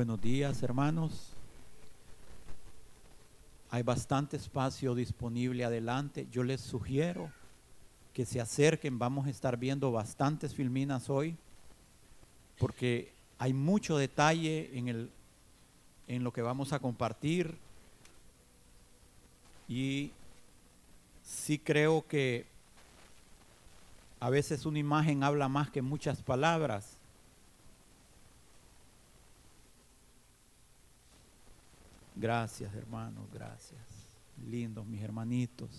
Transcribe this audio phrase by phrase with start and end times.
[0.00, 1.34] Buenos días, hermanos.
[3.68, 6.26] Hay bastante espacio disponible adelante.
[6.32, 7.30] Yo les sugiero
[8.14, 8.98] que se acerquen.
[8.98, 11.36] Vamos a estar viendo bastantes filminas hoy
[12.58, 15.10] porque hay mucho detalle en, el,
[16.08, 17.58] en lo que vamos a compartir.
[19.68, 20.12] Y
[21.22, 22.46] sí creo que
[24.18, 26.99] a veces una imagen habla más que muchas palabras.
[32.20, 33.80] Gracias, hermanos, gracias.
[34.46, 35.70] Lindos mis hermanitos.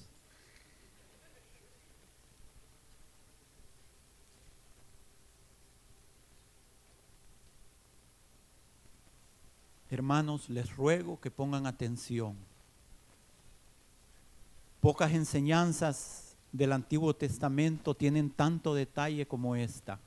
[9.91, 12.35] Hermanos, les ruego que pongan atención.
[14.79, 19.99] Pocas enseñanzas del Antiguo Testamento tienen tanto detalle como esta.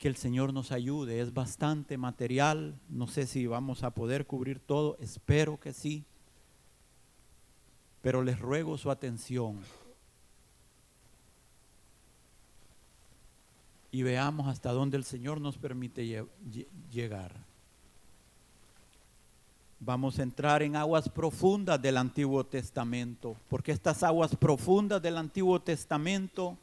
[0.00, 1.20] Que el Señor nos ayude.
[1.20, 2.74] Es bastante material.
[2.88, 4.96] No sé si vamos a poder cubrir todo.
[4.98, 6.06] Espero que sí.
[8.00, 9.60] Pero les ruego su atención.
[13.92, 16.26] Y veamos hasta dónde el Señor nos permite
[16.90, 17.34] llegar.
[19.80, 25.60] Vamos a entrar en aguas profundas del Antiguo Testamento, porque estas aguas profundas del Antiguo
[25.60, 26.56] Testamento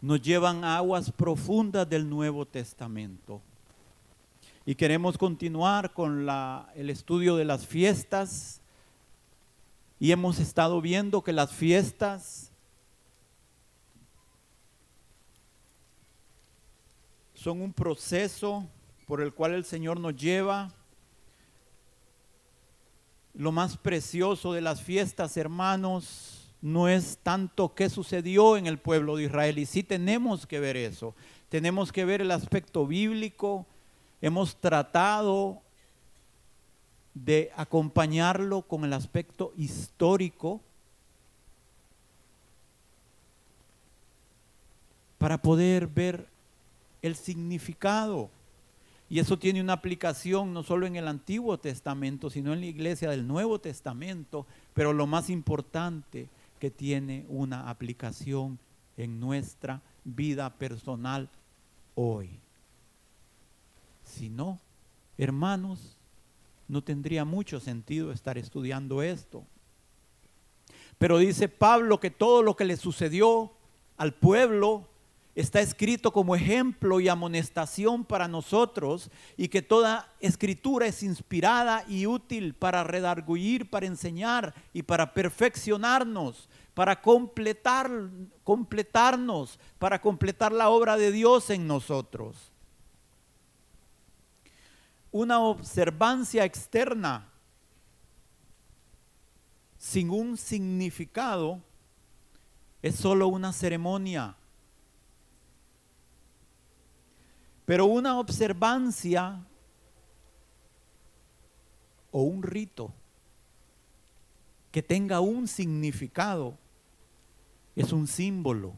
[0.00, 3.42] nos llevan aguas profundas del Nuevo Testamento.
[4.64, 8.60] Y queremos continuar con la, el estudio de las fiestas.
[9.98, 12.52] Y hemos estado viendo que las fiestas
[17.34, 18.68] son un proceso
[19.06, 20.72] por el cual el Señor nos lleva
[23.32, 29.16] lo más precioso de las fiestas, hermanos, no es tanto qué sucedió en el pueblo
[29.16, 29.58] de Israel.
[29.58, 31.14] Y sí tenemos que ver eso.
[31.48, 33.66] Tenemos que ver el aspecto bíblico.
[34.20, 35.62] Hemos tratado
[37.14, 40.60] de acompañarlo con el aspecto histórico
[45.18, 46.28] para poder ver
[47.02, 48.30] el significado
[49.10, 53.10] y eso tiene una aplicación no solo en el Antiguo Testamento, sino en la iglesia
[53.10, 58.58] del Nuevo Testamento, pero lo más importante, que tiene una aplicación
[58.96, 61.28] en nuestra vida personal
[61.94, 62.30] hoy.
[64.04, 64.58] Si no,
[65.16, 65.96] hermanos,
[66.66, 69.44] no tendría mucho sentido estar estudiando esto.
[70.98, 73.52] Pero dice Pablo que todo lo que le sucedió
[73.96, 74.88] al pueblo
[75.40, 82.06] está escrito como ejemplo y amonestación para nosotros y que toda escritura es inspirada y
[82.06, 87.88] útil para redarguir, para enseñar y para perfeccionarnos, para completar,
[88.42, 92.50] completarnos, para completar la obra de Dios en nosotros.
[95.12, 97.28] Una observancia externa
[99.76, 101.62] sin un significado
[102.82, 104.34] es solo una ceremonia
[107.68, 109.44] Pero una observancia
[112.10, 112.94] o un rito
[114.72, 116.56] que tenga un significado
[117.76, 118.72] es un símbolo,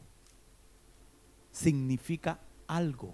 [1.53, 3.13] significa algo.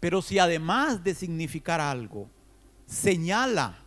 [0.00, 2.28] Pero si además de significar algo,
[2.86, 3.78] señala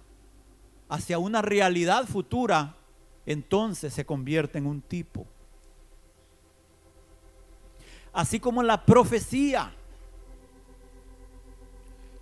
[0.88, 2.78] hacia una realidad futura,
[3.26, 5.28] entonces se convierte en un tipo
[8.18, 9.72] así como la profecía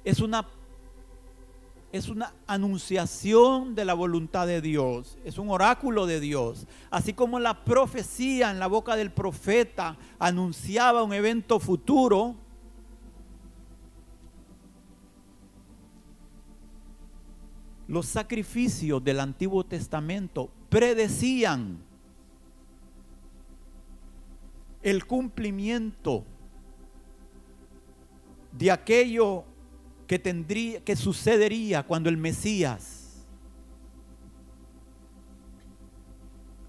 [0.04, 0.46] es una
[1.94, 6.68] es una anunciación de la voluntad de Dios, es un oráculo de Dios.
[6.92, 12.36] Así como la profecía en la boca del profeta anunciaba un evento futuro,
[17.88, 21.80] los sacrificios del Antiguo Testamento predecían
[24.86, 26.24] el cumplimiento
[28.52, 29.44] de aquello
[30.06, 33.26] que tendría que sucedería cuando el Mesías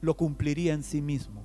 [0.00, 1.42] lo cumpliría en sí mismo.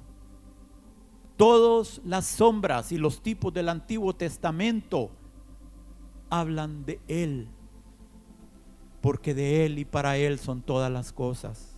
[1.36, 5.12] Todas las sombras y los tipos del Antiguo Testamento
[6.30, 7.50] hablan de Él,
[9.02, 11.71] porque de Él y para Él son todas las cosas.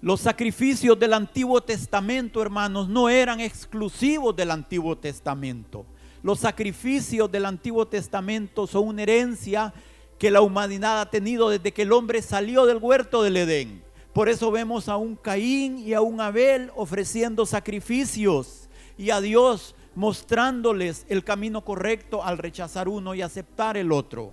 [0.00, 5.86] Los sacrificios del Antiguo Testamento, hermanos, no eran exclusivos del Antiguo Testamento.
[6.22, 9.72] Los sacrificios del Antiguo Testamento son una herencia
[10.18, 13.82] que la humanidad ha tenido desde que el hombre salió del huerto del Edén.
[14.12, 19.74] Por eso vemos a un Caín y a un Abel ofreciendo sacrificios y a Dios
[19.94, 24.32] mostrándoles el camino correcto al rechazar uno y aceptar el otro.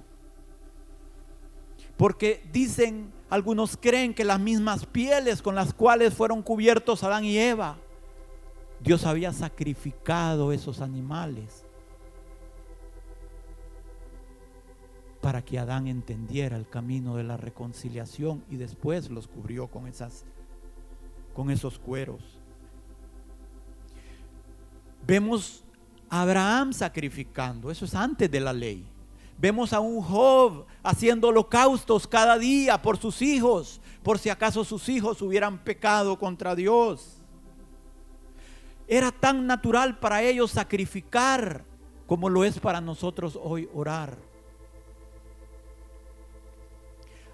[1.98, 7.38] Porque dicen, algunos creen que las mismas pieles con las cuales fueron cubiertos Adán y
[7.38, 7.78] Eva,
[8.80, 11.66] Dios había sacrificado esos animales
[15.22, 20.24] para que Adán entendiera el camino de la reconciliación y después los cubrió con esas
[21.34, 22.22] con esos cueros.
[25.06, 25.64] Vemos
[26.10, 28.88] a Abraham sacrificando, eso es antes de la ley.
[29.38, 34.88] Vemos a un Job haciendo holocaustos cada día por sus hijos, por si acaso sus
[34.88, 37.22] hijos hubieran pecado contra Dios.
[38.88, 41.66] Era tan natural para ellos sacrificar
[42.08, 44.18] como lo es para nosotros hoy orar.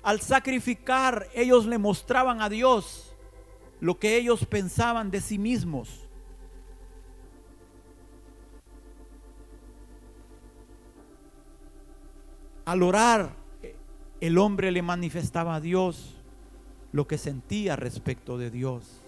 [0.01, 3.13] Al sacrificar, ellos le mostraban a Dios
[3.79, 6.07] lo que ellos pensaban de sí mismos.
[12.65, 13.33] Al orar,
[14.19, 16.15] el hombre le manifestaba a Dios
[16.91, 19.01] lo que sentía respecto de Dios.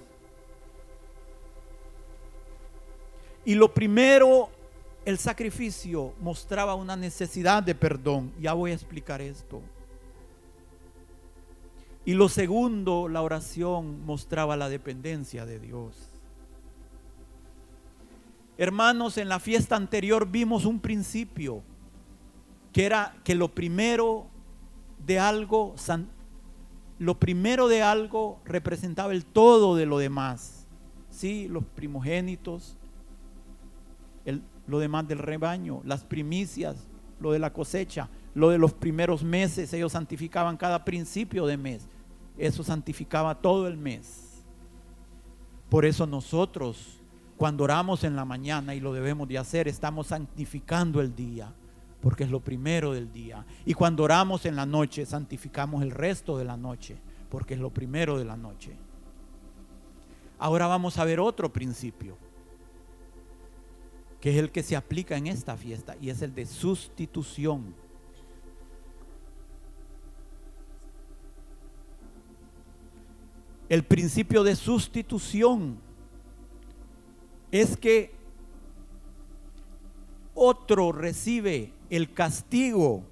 [3.45, 4.49] Y lo primero,
[5.05, 8.31] el sacrificio mostraba una necesidad de perdón.
[8.39, 9.61] Ya voy a explicar esto.
[12.05, 16.09] Y lo segundo, la oración mostraba la dependencia de Dios.
[18.57, 21.63] Hermanos, en la fiesta anterior vimos un principio,
[22.73, 24.25] que era que lo primero
[25.05, 25.75] de algo,
[26.97, 30.67] lo primero de algo representaba el todo de lo demás.
[31.09, 32.75] Sí, los primogénitos,
[34.65, 36.87] lo demás del rebaño, las primicias,
[37.19, 41.87] lo de la cosecha, lo de los primeros meses, ellos santificaban cada principio de mes.
[42.37, 44.43] Eso santificaba todo el mes.
[45.69, 46.99] Por eso nosotros,
[47.37, 51.53] cuando oramos en la mañana, y lo debemos de hacer, estamos santificando el día,
[52.03, 53.45] porque es lo primero del día.
[53.65, 56.97] Y cuando oramos en la noche, santificamos el resto de la noche,
[57.29, 58.75] porque es lo primero de la noche.
[60.37, 62.17] Ahora vamos a ver otro principio,
[64.19, 67.73] que es el que se aplica en esta fiesta, y es el de sustitución.
[73.69, 75.77] El principio de sustitución
[77.49, 78.13] es que
[80.35, 83.03] otro recibe el castigo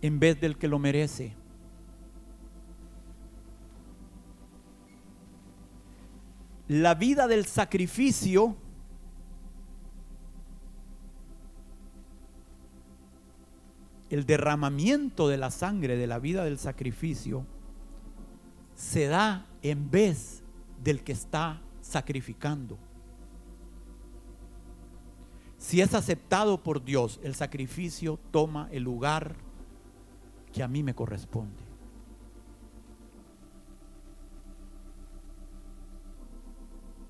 [0.00, 1.34] en vez del que lo merece.
[6.68, 8.56] La vida del sacrificio
[14.10, 17.44] el derramamiento de la sangre de la vida del sacrificio
[18.74, 20.42] se da en vez
[20.82, 22.78] del que está sacrificando.
[25.66, 29.34] Si es aceptado por Dios, el sacrificio toma el lugar
[30.52, 31.60] que a mí me corresponde.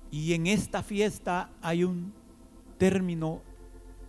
[0.09, 2.11] Y en esta fiesta hay un
[2.79, 3.43] término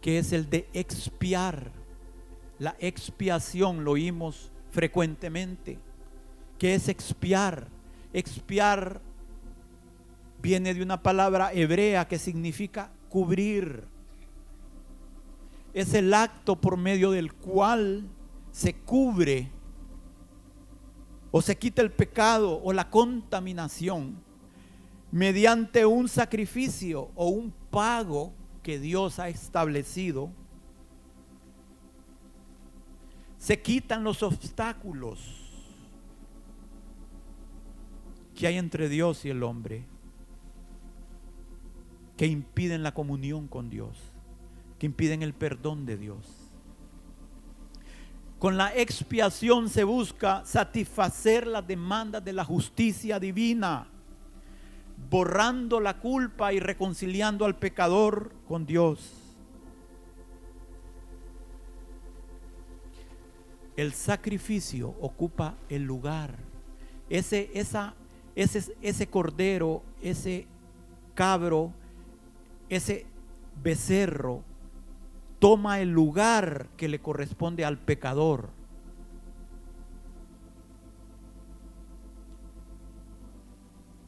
[0.01, 1.71] que es el de expiar.
[2.59, 5.79] La expiación lo oímos frecuentemente
[6.59, 7.69] que es expiar.
[8.15, 9.03] Expiar
[10.41, 13.98] viene de una palabra hebrea que significa cubrir.
[15.73, 18.09] Es el acto por medio del cual
[18.51, 19.51] se cubre
[21.31, 24.17] o se quita el pecado o la contaminación
[25.11, 28.33] mediante un sacrificio o un pago
[28.63, 30.31] que Dios ha establecido.
[33.39, 35.49] Se quitan los obstáculos
[38.35, 39.85] que hay entre Dios y el hombre
[42.17, 43.97] que impiden la comunión con Dios,
[44.79, 46.51] que impiden el perdón de Dios.
[48.39, 53.89] Con la expiación se busca satisfacer las demandas de la justicia divina,
[55.11, 59.13] borrando la culpa y reconciliando al pecador con Dios.
[63.77, 66.37] El sacrificio ocupa el lugar.
[67.09, 67.95] Ese, esa
[68.39, 70.47] ese, ese cordero, ese
[71.17, 71.73] cabro,
[72.69, 73.05] ese
[73.61, 74.45] becerro,
[75.39, 78.51] toma el lugar que le corresponde al pecador.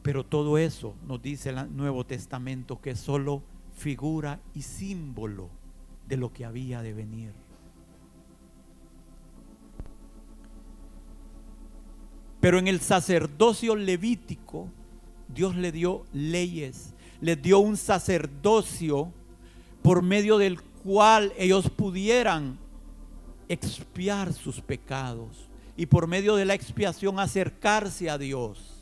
[0.01, 3.43] Pero todo eso nos dice el Nuevo Testamento que es solo
[3.75, 5.49] figura y símbolo
[6.07, 7.33] de lo que había de venir.
[12.39, 14.67] Pero en el sacerdocio levítico,
[15.27, 19.13] Dios le dio leyes, le dio un sacerdocio
[19.83, 22.57] por medio del cual ellos pudieran
[23.47, 28.77] expiar sus pecados y por medio de la expiación acercarse a Dios.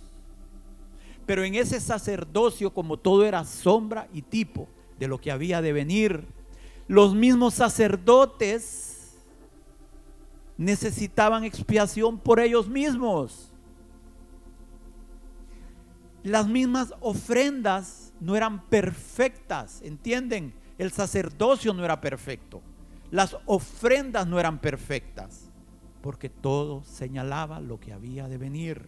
[1.26, 5.74] Pero en ese sacerdocio, como todo era sombra y tipo de lo que había de
[5.74, 6.26] venir,
[6.88, 9.18] los mismos sacerdotes
[10.58, 13.54] necesitaban expiación por ellos mismos.
[16.24, 20.59] Las mismas ofrendas no eran perfectas, ¿entienden?
[20.80, 22.62] El sacerdocio no era perfecto.
[23.12, 25.50] Las ofrendas no eran perfectas,
[26.02, 28.88] porque todo señalaba lo que había de venir.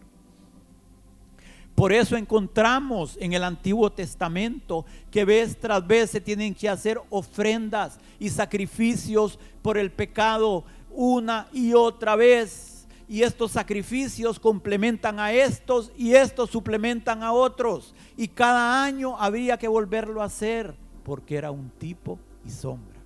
[1.74, 6.98] Por eso encontramos en el Antiguo Testamento que vez tras vez se tienen que hacer
[7.10, 12.86] ofrendas y sacrificios por el pecado una y otra vez.
[13.06, 17.94] Y estos sacrificios complementan a estos y estos suplementan a otros.
[18.16, 23.00] Y cada año habría que volverlo a hacer porque era un tipo y sombra.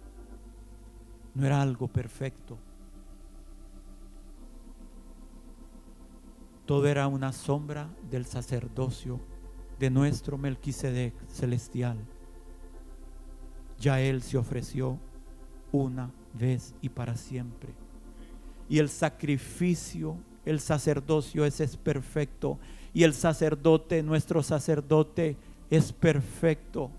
[1.35, 2.59] No era algo perfecto.
[6.65, 9.21] Todo era una sombra del sacerdocio
[9.79, 11.99] de nuestro Melquisedec celestial.
[13.79, 14.99] Ya Él se ofreció
[15.71, 17.75] una vez y para siempre.
[18.69, 22.59] Y el sacrificio, el sacerdocio ese es perfecto.
[22.93, 25.37] Y el sacerdote, nuestro sacerdote,
[25.71, 26.91] es perfecto.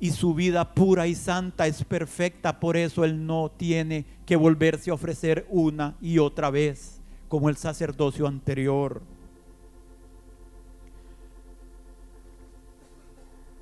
[0.00, 2.58] Y su vida pura y santa es perfecta.
[2.58, 7.56] Por eso Él no tiene que volverse a ofrecer una y otra vez como el
[7.56, 9.02] sacerdocio anterior.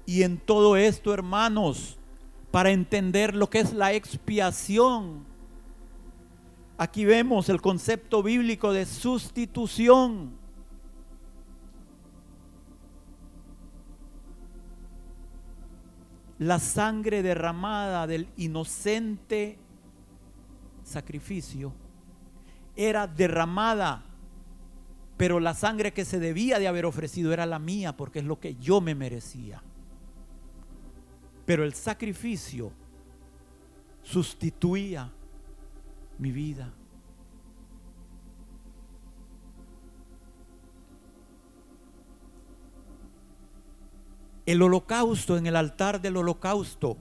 [0.06, 1.98] Y en todo esto, hermanos,
[2.50, 5.26] para entender lo que es la expiación,
[6.78, 10.37] aquí vemos el concepto bíblico de sustitución.
[16.38, 19.58] La sangre derramada del inocente
[20.84, 21.72] sacrificio
[22.76, 24.04] era derramada,
[25.16, 28.38] pero la sangre que se debía de haber ofrecido era la mía porque es lo
[28.38, 29.62] que yo me merecía.
[31.44, 32.70] Pero el sacrificio
[34.02, 35.10] sustituía
[36.18, 36.72] mi vida.
[44.48, 46.96] El holocausto en el altar del holocausto.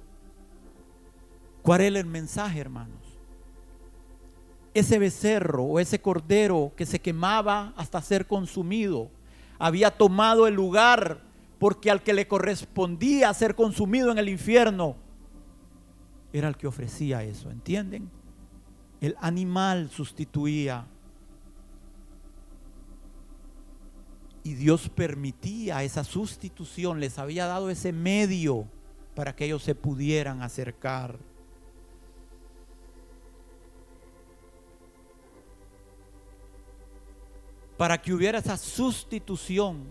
[1.61, 3.07] ¿Cuál era el mensaje, hermanos?
[4.79, 9.09] ese becerro o ese cordero que se quemaba hasta ser consumido
[9.57, 11.21] había tomado el lugar
[11.57, 14.95] porque al que le correspondía ser consumido en el infierno
[16.31, 18.11] era el que ofrecía eso, ¿entienden?
[19.01, 20.85] El animal sustituía
[24.47, 28.65] y Dios permitía esa sustitución, les había dado ese medio
[29.13, 31.19] para que ellos se pudieran acercar.
[37.77, 39.83] para que hubiera esa sustitución,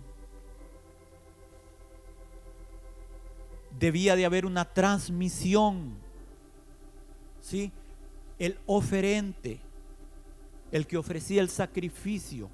[3.79, 5.95] debía de haber una transmisión.
[7.41, 7.71] ¿Sí?
[8.41, 9.61] El oferente,
[10.73, 12.51] el que ofrecía el sacrificio,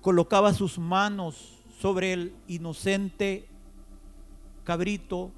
[0.00, 3.48] colocaba sus manos sobre el inocente
[4.64, 5.30] cabrito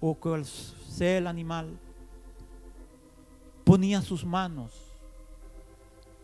[0.00, 1.78] o cual sea el animal,
[3.64, 4.72] ponía sus manos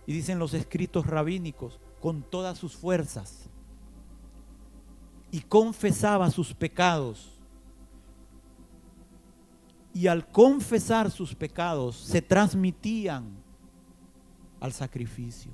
[0.08, 3.44] y dicen los escritos rabínicos, con todas sus fuerzas.
[5.30, 7.38] Y confesaba sus pecados.
[9.92, 13.28] Y al confesar sus pecados se transmitían
[14.60, 15.52] al sacrificio.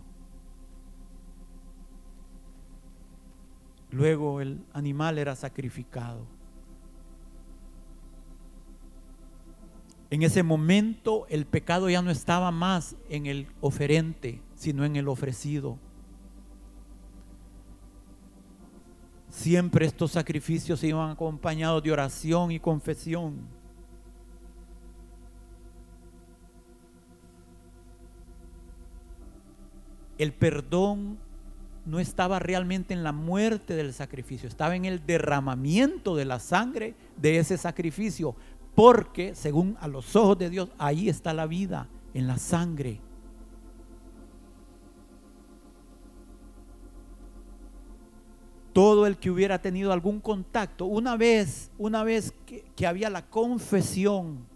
[3.95, 6.27] Luego el animal era sacrificado.
[10.11, 15.07] En ese momento el pecado ya no estaba más en el oferente, sino en el
[15.07, 15.79] ofrecido.
[19.29, 23.47] Siempre estos sacrificios iban acompañados de oración y confesión.
[30.19, 31.24] El perdón
[31.87, 36.95] no estaba realmente en la muerte del sacrificio, estaba en el derramamiento de la sangre
[37.17, 38.35] de ese sacrificio,
[38.75, 43.01] porque según a los ojos de Dios, ahí está la vida, en la sangre.
[48.73, 53.27] Todo el que hubiera tenido algún contacto, una vez, una vez que, que había la
[53.27, 54.47] confesión,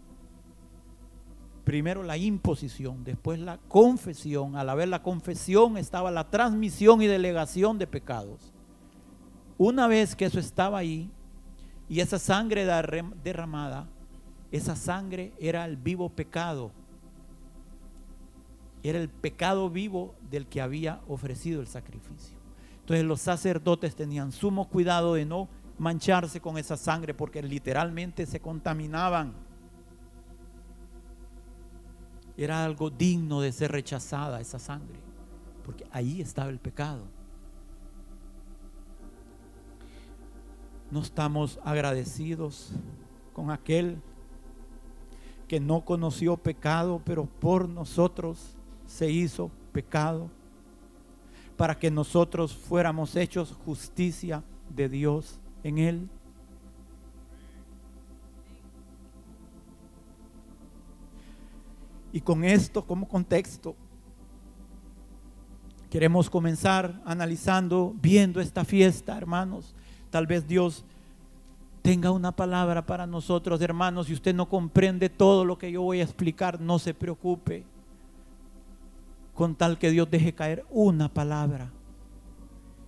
[1.69, 4.57] Primero la imposición, después la confesión.
[4.57, 8.55] Al haber la confesión estaba la transmisión y delegación de pecados.
[9.59, 11.11] Una vez que eso estaba ahí
[11.87, 12.65] y esa sangre
[13.23, 13.87] derramada,
[14.51, 16.73] esa sangre era el vivo pecado.
[18.83, 22.39] Era el pecado vivo del que había ofrecido el sacrificio.
[22.81, 28.41] Entonces los sacerdotes tenían sumo cuidado de no mancharse con esa sangre porque literalmente se
[28.41, 29.48] contaminaban.
[32.39, 35.01] Era algo digno de ser rechazada esa sangre,
[35.65, 37.03] porque ahí estaba el pecado.
[40.89, 42.71] No estamos agradecidos
[43.33, 44.01] con aquel
[45.49, 50.31] que no conoció pecado, pero por nosotros se hizo pecado,
[51.57, 56.09] para que nosotros fuéramos hechos justicia de Dios en él.
[62.13, 63.75] Y con esto como contexto,
[65.91, 69.75] queremos comenzar analizando, viendo esta fiesta, hermanos.
[70.11, 70.85] Tal vez Dios
[71.83, 74.07] tenga una palabra para nosotros, hermanos.
[74.07, 77.65] Si usted no comprende todo lo que yo voy a explicar, no se preocupe.
[79.35, 81.71] Con tal que Dios deje caer una palabra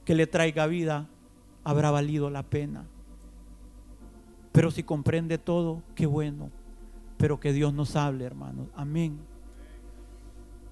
[0.04, 1.06] que le traiga vida,
[1.62, 2.84] habrá valido la pena.
[4.52, 6.50] Pero si comprende todo, qué bueno.
[7.20, 8.68] Pero que Dios nos hable, hermanos.
[8.74, 9.18] Amén.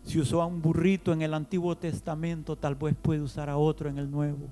[0.02, 3.90] Si usó a un burrito en el Antiguo Testamento, tal vez puede usar a otro
[3.90, 4.48] en el Nuevo.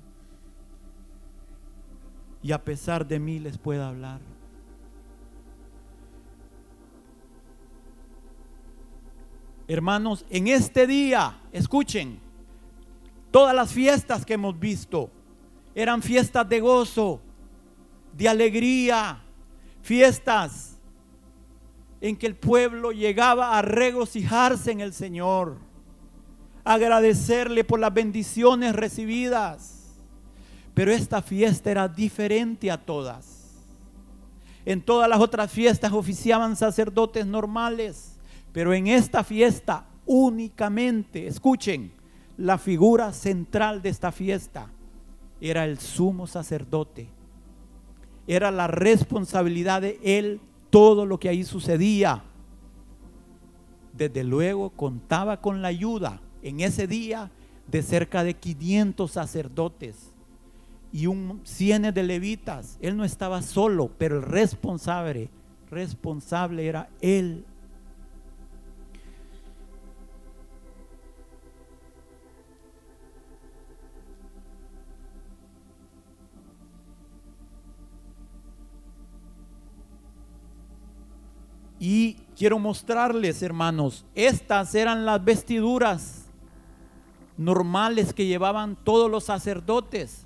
[2.43, 4.21] Y a pesar de mí les pueda hablar.
[9.67, 12.19] Hermanos, en este día, escuchen,
[13.31, 15.09] todas las fiestas que hemos visto,
[15.73, 17.19] eran fiestas de gozo,
[18.15, 19.19] de alegría,
[19.81, 20.76] fiestas
[22.01, 25.57] en que el pueblo llegaba a regocijarse en el Señor,
[26.63, 29.95] agradecerle por las bendiciones recibidas.
[30.73, 33.37] Pero esta fiesta era diferente a todas.
[34.65, 38.19] En todas las otras fiestas oficiaban sacerdotes normales,
[38.51, 41.91] pero en esta fiesta únicamente, escuchen,
[42.37, 44.69] la figura central de esta fiesta
[45.41, 47.09] era el sumo sacerdote.
[48.27, 52.23] Era la responsabilidad de él todo lo que ahí sucedía.
[53.93, 57.31] Desde luego contaba con la ayuda en ese día
[57.67, 60.13] de cerca de 500 sacerdotes
[60.91, 62.77] y un cien de levitas.
[62.81, 65.29] Él no estaba solo, pero el responsable,
[65.69, 67.45] responsable era él
[81.79, 86.25] Y quiero mostrarles, hermanos, estas eran las vestiduras
[87.37, 90.25] normales que llevaban todos los sacerdotes.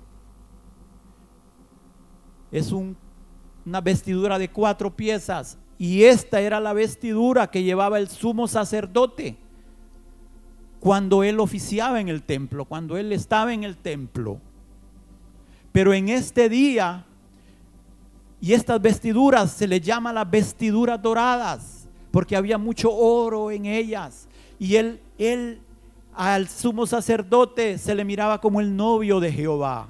[2.50, 8.48] Es una vestidura de cuatro piezas y esta era la vestidura que llevaba el sumo
[8.48, 9.36] sacerdote
[10.80, 14.40] cuando él oficiaba en el templo, cuando él estaba en el templo.
[15.70, 17.06] Pero en este día
[18.42, 24.26] y estas vestiduras se le llama las vestiduras doradas, porque había mucho oro en ellas.
[24.58, 25.60] Y él, él
[26.12, 29.88] al sumo sacerdote se le miraba como el novio de Jehová,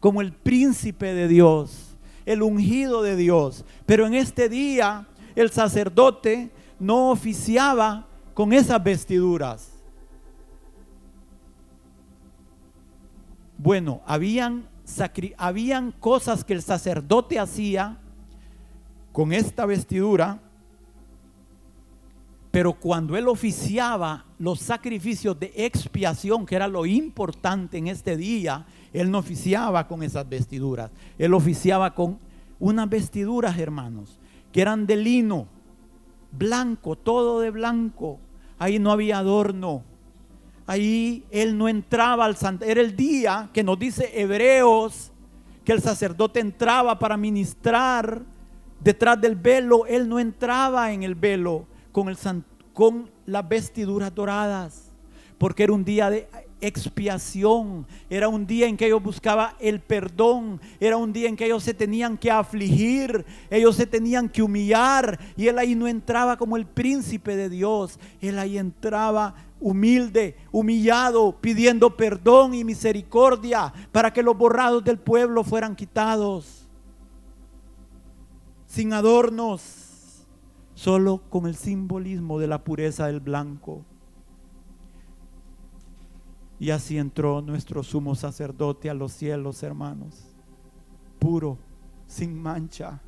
[0.00, 3.66] como el príncipe de Dios, el ungido de Dios.
[3.84, 9.72] Pero en este día el sacerdote no oficiaba con esas vestiduras.
[13.58, 14.69] Bueno, habían
[15.36, 17.98] habían cosas que el sacerdote hacía
[19.12, 20.40] con esta vestidura,
[22.50, 28.66] pero cuando él oficiaba los sacrificios de expiación, que era lo importante en este día,
[28.92, 32.18] él no oficiaba con esas vestiduras, él oficiaba con
[32.58, 34.18] unas vestiduras, hermanos,
[34.52, 35.46] que eran de lino,
[36.32, 38.18] blanco, todo de blanco,
[38.58, 39.84] ahí no había adorno,
[40.70, 42.70] ahí él no entraba al santuario.
[42.70, 45.10] Era el día que nos dice Hebreos
[45.64, 48.22] que el sacerdote entraba para ministrar
[48.78, 49.84] detrás del velo.
[49.86, 52.16] Él no entraba en el velo con, el,
[52.72, 54.92] con las vestiduras doradas,
[55.38, 56.28] porque era un día de
[56.60, 61.46] expiación, era un día en que ellos buscaban el perdón, era un día en que
[61.46, 66.36] ellos se tenían que afligir, ellos se tenían que humillar y él ahí no entraba
[66.36, 74.12] como el príncipe de Dios, él ahí entraba humilde, humillado, pidiendo perdón y misericordia para
[74.12, 76.66] que los borrados del pueblo fueran quitados,
[78.66, 80.26] sin adornos,
[80.74, 83.84] solo con el simbolismo de la pureza del blanco.
[86.58, 90.34] Y así entró nuestro sumo sacerdote a los cielos, hermanos,
[91.18, 91.58] puro,
[92.06, 93.00] sin mancha.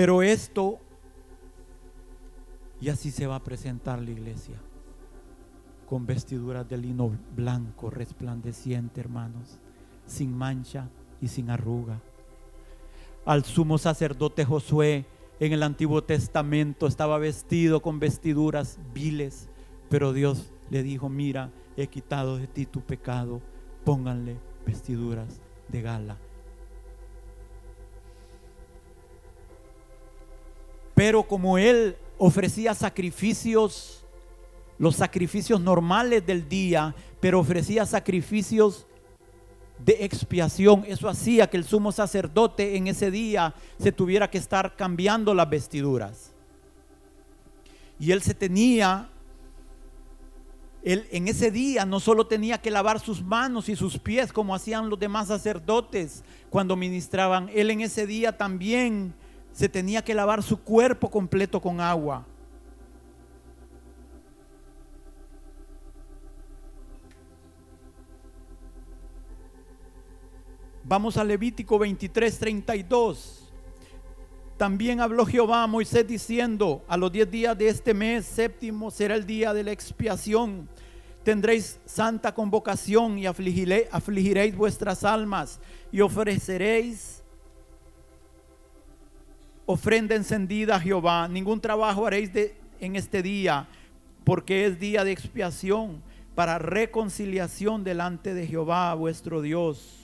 [0.00, 0.78] Pero esto,
[2.80, 4.56] y así se va a presentar la iglesia,
[5.86, 9.58] con vestiduras de lino blanco, resplandeciente, hermanos,
[10.06, 10.88] sin mancha
[11.20, 12.00] y sin arruga.
[13.26, 15.04] Al sumo sacerdote Josué
[15.38, 19.50] en el Antiguo Testamento estaba vestido con vestiduras viles,
[19.90, 23.42] pero Dios le dijo, mira, he quitado de ti tu pecado,
[23.84, 26.16] pónganle vestiduras de gala
[31.00, 34.04] Pero como él ofrecía sacrificios,
[34.76, 38.86] los sacrificios normales del día, pero ofrecía sacrificios
[39.78, 40.84] de expiación.
[40.86, 45.48] Eso hacía que el sumo sacerdote en ese día se tuviera que estar cambiando las
[45.48, 46.34] vestiduras.
[47.98, 49.08] Y él se tenía,
[50.82, 54.54] él en ese día no solo tenía que lavar sus manos y sus pies como
[54.54, 59.14] hacían los demás sacerdotes cuando ministraban, él en ese día también
[59.52, 62.26] se tenía que lavar su cuerpo completo con agua.
[70.84, 73.52] Vamos a Levítico 23, 32.
[74.56, 79.14] También habló Jehová a Moisés diciendo, a los diez días de este mes séptimo será
[79.14, 80.68] el día de la expiación.
[81.22, 85.60] Tendréis santa convocación y afligiréis vuestras almas
[85.92, 87.22] y ofreceréis
[89.70, 91.28] ofrenda encendida a Jehová.
[91.28, 93.68] Ningún trabajo haréis de, en este día,
[94.24, 96.02] porque es día de expiación
[96.34, 99.96] para reconciliación delante de Jehová vuestro Dios.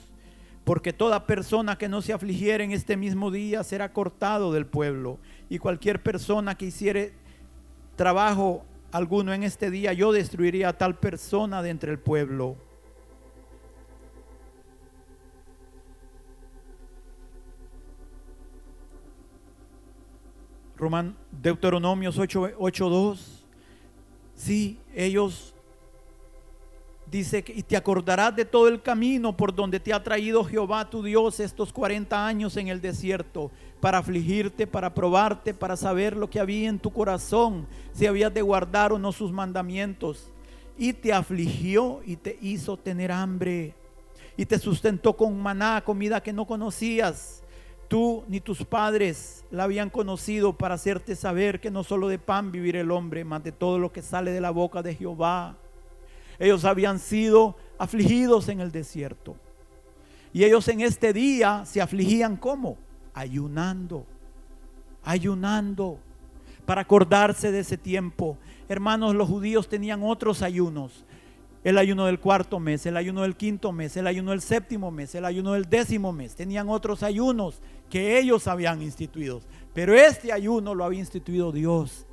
[0.63, 5.17] Porque toda persona que no se afligiere en este mismo día será cortado del pueblo.
[5.49, 7.13] Y cualquier persona que hiciere
[7.95, 12.55] trabajo alguno en este día, yo destruiría a tal persona de entre el pueblo.
[20.77, 23.17] Roman, Deuteronomios 8.2.
[24.35, 25.55] sí, ellos
[27.09, 30.89] dice que y te acordarás de todo el camino por donde te ha traído Jehová
[30.89, 36.29] tu Dios estos 40 años en el desierto para afligirte, para probarte, para saber lo
[36.29, 40.31] que había en tu corazón, si habías de guardar o no sus mandamientos.
[40.77, 43.73] Y te afligió y te hizo tener hambre
[44.35, 47.41] y te sustentó con maná, comida que no conocías
[47.87, 52.51] Tú ni tus padres la habían conocido para hacerte saber que no solo de pan
[52.51, 55.55] vivir el hombre, más de todo lo que sale de la boca de Jehová.
[56.37, 59.37] Ellos habían sido afligidos en el desierto.
[60.33, 62.77] Y ellos en este día se afligían como?
[63.13, 64.05] Ayunando,
[65.03, 65.97] ayunando,
[66.65, 68.37] para acordarse de ese tiempo.
[68.67, 71.05] Hermanos, los judíos tenían otros ayunos
[71.63, 75.13] el ayuno del cuarto mes, el ayuno del quinto mes, el ayuno del séptimo mes,
[75.15, 76.33] el ayuno del décimo mes.
[76.33, 79.41] Tenían otros ayunos que ellos habían instituido.
[79.73, 82.05] Pero este ayuno lo había instituido Dios.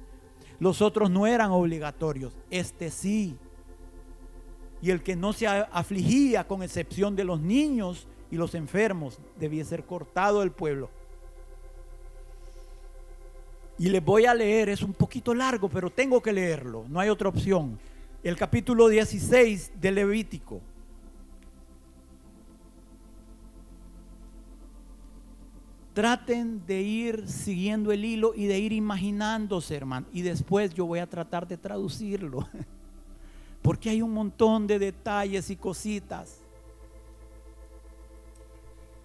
[0.61, 3.37] Los otros no eran obligatorios, este sí.
[4.81, 9.65] Y el que no se afligía, con excepción de los niños y los enfermos, debía
[9.65, 10.91] ser cortado del pueblo.
[13.79, 17.09] Y les voy a leer, es un poquito largo, pero tengo que leerlo, no hay
[17.09, 17.79] otra opción
[18.25, 20.63] el capítulo 16 de Levítico.
[25.95, 30.07] Traten de ir siguiendo el hilo y de ir imaginándose, hermano.
[30.13, 32.49] Y después yo voy a tratar de traducirlo.
[33.63, 36.41] Porque hay un montón de detalles y cositas.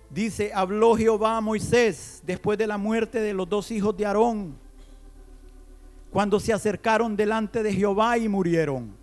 [0.10, 4.58] Dice, habló Jehová a Moisés después de la muerte de los dos hijos de Aarón,
[6.12, 8.98] cuando se acercaron delante de Jehová y murieron.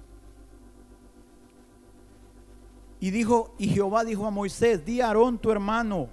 [2.98, 6.08] Y dijo, y Jehová dijo a Moisés, di a Aarón tu hermano,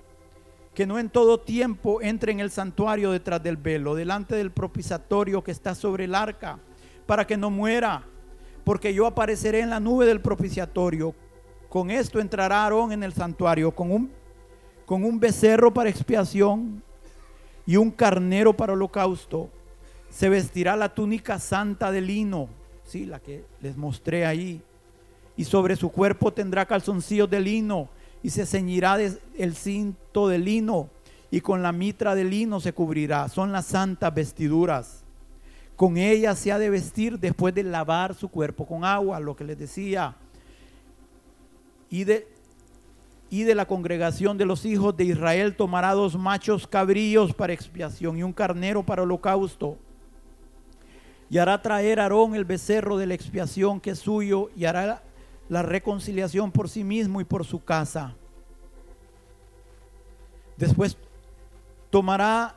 [0.74, 5.44] que no en todo tiempo entre en el santuario detrás del velo, delante del propiciatorio
[5.44, 6.60] que está sobre el arca,
[7.06, 8.04] para que no muera,
[8.64, 11.14] porque yo apareceré en la nube del propiciatorio.
[11.70, 14.12] Con esto entrará Aarón en el santuario, con un,
[14.86, 16.82] con un becerro para expiación
[17.66, 19.50] y un carnero para holocausto.
[20.10, 22.50] Se vestirá la túnica santa de lino,
[22.84, 24.62] sí, la que les mostré ahí
[25.36, 27.90] y sobre su cuerpo tendrá calzoncillos de lino
[28.24, 28.98] y se ceñirá
[29.38, 30.90] el cinto de lino
[31.30, 33.28] y con la mitra de lino se cubrirá.
[33.28, 35.04] Son las santas vestiduras.
[35.76, 39.44] Con ellas se ha de vestir después de lavar su cuerpo con agua, lo que
[39.44, 40.16] les decía.
[41.90, 42.28] Y de,
[43.32, 48.18] y de la congregación de los hijos de Israel tomará dos machos cabríos para expiación
[48.20, 49.78] y un carnero para holocausto.
[51.32, 55.02] Y hará traer Aarón el becerro de la expiación que es suyo y hará
[55.50, 58.16] la reconciliación por sí mismo y por su casa.
[60.58, 60.98] Después
[61.90, 62.56] tomará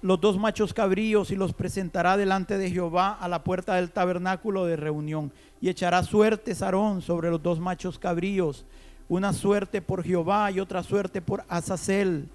[0.00, 4.66] los dos machos cabríos y los presentará delante de Jehová a la puerta del tabernáculo
[4.66, 5.32] de reunión.
[5.60, 8.66] Y echará suertes Aarón sobre los dos machos cabríos,
[9.08, 12.28] una suerte por Jehová y otra suerte por Azazel.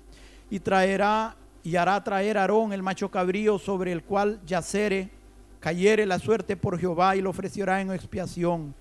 [0.49, 5.09] Y traerá y hará traer Aarón el macho cabrío sobre el cual yacere,
[5.59, 8.73] cayere la suerte por Jehová y lo ofrecerá en expiación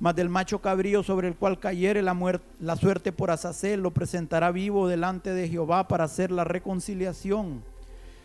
[0.00, 4.50] mas del macho cabrío sobre el cual cayere la, la suerte por Azazel lo presentará
[4.50, 7.62] vivo delante de Jehová para hacer la reconciliación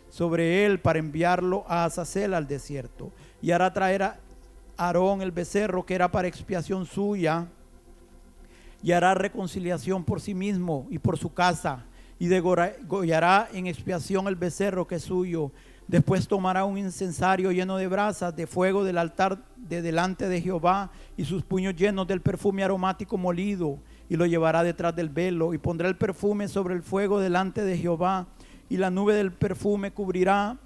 [0.10, 3.12] sobre él para enviarlo a Azazel al desierto.
[3.42, 4.20] Y hará traer a
[4.78, 7.48] Aarón el becerro que era para expiación suya
[8.84, 11.86] y hará reconciliación por sí mismo y por su casa
[12.20, 15.52] y degollará en expiación el becerro que es suyo
[15.88, 20.92] Después tomará un incensario lleno de brasas de fuego del altar de delante de Jehová
[21.18, 25.58] y sus puños llenos del perfume aromático molido y lo llevará detrás del velo y
[25.58, 28.28] pondrá el perfume sobre el fuego delante de Jehová
[28.70, 30.58] y la nube del perfume cubrirá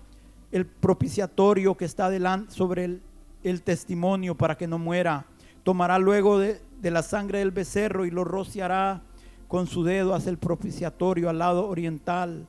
[0.51, 2.99] el propiciatorio que está delante sobre
[3.43, 5.25] el, testimonio para que no muera.
[5.63, 9.01] Tomará luego de, de la sangre del becerro y lo rociará
[9.47, 12.47] con su dedo hacia el propiciatorio al lado oriental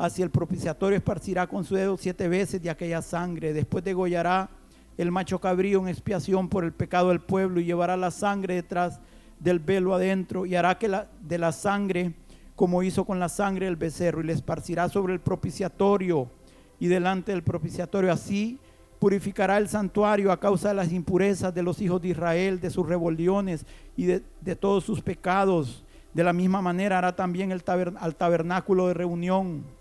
[0.00, 3.52] hacia el propiciatorio esparcirá con su dedo siete veces de aquella sangre.
[3.52, 4.48] Después degollará
[4.96, 8.98] el macho cabrío en expiación por el pecado del pueblo y llevará la sangre detrás
[9.38, 12.14] del velo adentro y hará que la, de la sangre
[12.56, 16.30] como hizo con la sangre del becerro y le esparcirá sobre el propiciatorio
[16.78, 18.10] y delante del propiciatorio.
[18.10, 18.58] Así
[18.98, 22.88] purificará el santuario a causa de las impurezas de los hijos de Israel, de sus
[22.88, 23.66] rebeliones
[23.98, 25.84] y de, de todos sus pecados.
[26.14, 27.62] De la misma manera hará también el
[27.98, 29.79] al tabernáculo de reunión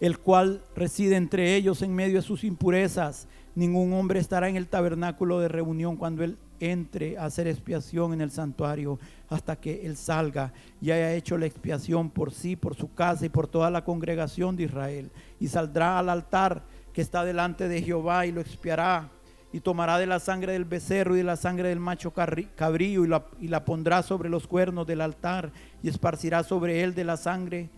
[0.00, 3.28] el cual reside entre ellos en medio de sus impurezas.
[3.54, 8.20] Ningún hombre estará en el tabernáculo de reunión cuando él entre a hacer expiación en
[8.20, 12.92] el santuario hasta que él salga y haya hecho la expiación por sí, por su
[12.92, 15.10] casa y por toda la congregación de Israel.
[15.38, 19.10] Y saldrá al altar que está delante de Jehová y lo expiará
[19.52, 23.08] y tomará de la sangre del becerro y de la sangre del macho cabrío y
[23.08, 27.16] la, y la pondrá sobre los cuernos del altar y esparcirá sobre él de la
[27.16, 27.70] sangre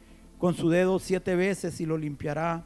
[0.42, 2.64] con su dedo siete veces y lo limpiará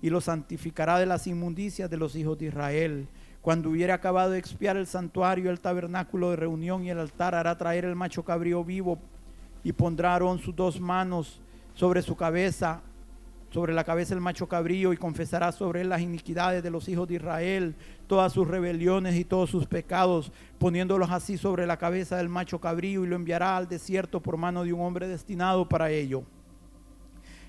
[0.00, 3.06] y lo santificará de las inmundicias de los hijos de Israel.
[3.42, 7.58] Cuando hubiere acabado de expiar el santuario, el tabernáculo de reunión y el altar, hará
[7.58, 8.98] traer el macho cabrío vivo
[9.62, 11.42] y pondrá Aarón sus dos manos
[11.74, 12.80] sobre su cabeza,
[13.50, 17.06] sobre la cabeza del macho cabrío y confesará sobre él las iniquidades de los hijos
[17.08, 22.30] de Israel, todas sus rebeliones y todos sus pecados, poniéndolos así sobre la cabeza del
[22.30, 26.24] macho cabrío y lo enviará al desierto por mano de un hombre destinado para ello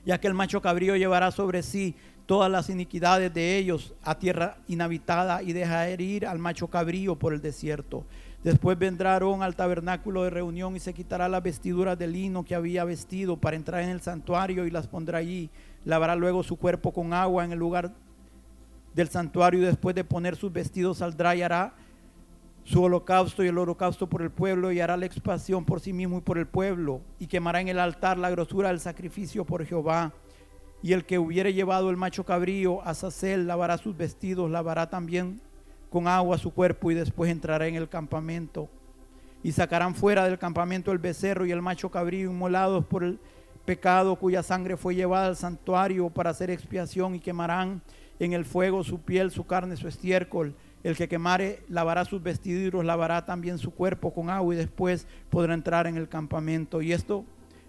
[0.10, 1.94] ya que el macho cabrío llevará sobre sí
[2.26, 7.32] todas las iniquidades de ellos a tierra inhabitada y dejará ir al macho cabrío por
[7.32, 8.06] el desierto.
[8.44, 12.56] Después vendrá Aarón al tabernáculo de reunión y se quitará las vestiduras de lino que
[12.56, 15.52] había vestido para entrar en el santuario y las pondrá allí.
[15.86, 17.92] Lavará luego su cuerpo con agua en el lugar
[18.96, 21.76] del santuario y después de poner sus vestidos saldrá y hará
[22.70, 26.20] su holocausto y el holocausto por el pueblo y hará la expiación por sí mismo
[26.20, 30.14] y por el pueblo y quemará en el altar la grosura del sacrificio por Jehová.
[30.84, 35.42] Y el que hubiere llevado el macho cabrío a Sacel lavará sus vestidos, lavará también
[35.90, 38.70] con agua su cuerpo y después entrará en el campamento.
[39.42, 43.18] Y sacarán fuera del campamento el becerro y el macho cabrío inmolados por el
[43.66, 47.82] pecado cuya sangre fue llevada al santuario para hacer expiación y quemarán
[48.20, 50.54] en el fuego su piel, su carne, su estiércol
[50.84, 55.54] el que quemare lavará sus vestidos, lavará también su cuerpo con agua y después podrá
[55.54, 56.82] entrar en el campamento.
[56.82, 57.26] Y esto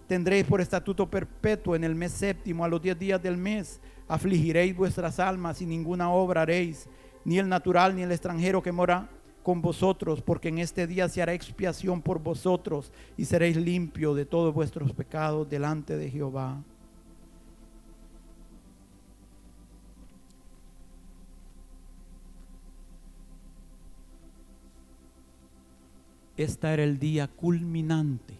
[0.07, 3.81] tendréis por estatuto perpetuo en el mes séptimo, a los diez días del mes.
[4.07, 6.87] Afligiréis vuestras almas y ninguna obra haréis,
[7.23, 9.09] ni el natural ni el extranjero que mora
[9.43, 14.25] con vosotros, porque en este día se hará expiación por vosotros y seréis limpio de
[14.25, 16.61] todos vuestros pecados delante de Jehová.
[26.41, 28.35] Este era el día culminante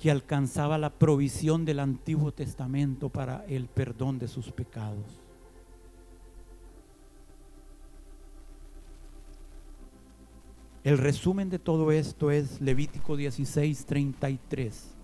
[0.00, 5.20] que alcanzaba la provisión del Antiguo Testamento para el perdón de sus pecados.
[10.82, 14.94] El resumen de todo esto es Levítico 16, 33.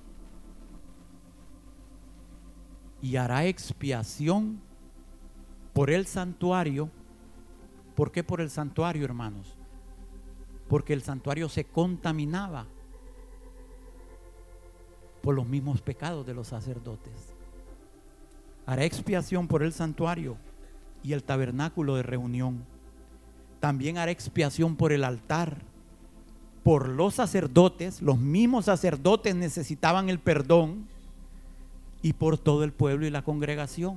[3.03, 4.59] Y hará expiación
[5.72, 6.90] por el santuario.
[7.94, 9.56] ¿Por qué por el santuario, hermanos?
[10.68, 12.66] Porque el santuario se contaminaba
[15.22, 17.12] por los mismos pecados de los sacerdotes.
[18.64, 20.37] Hará expiación por el santuario
[21.02, 22.64] y el tabernáculo de reunión.
[23.61, 25.59] También hará expiación por el altar,
[26.62, 30.88] por los sacerdotes, los mismos sacerdotes necesitaban el perdón,
[32.07, 33.96] y por todo el pueblo y la congregación.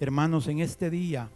[0.00, 1.28] Hermanos, en este día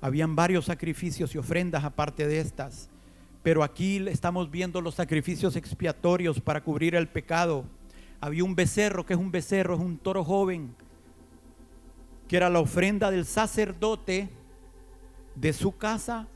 [0.00, 2.88] habían varios sacrificios y ofrendas aparte de estas,
[3.42, 7.66] pero aquí estamos viendo los sacrificios expiatorios para cubrir el pecado.
[8.22, 10.74] Había un becerro, que es un becerro, es un toro joven,
[12.26, 14.30] que era la ofrenda del sacerdote
[15.34, 16.26] de su casa,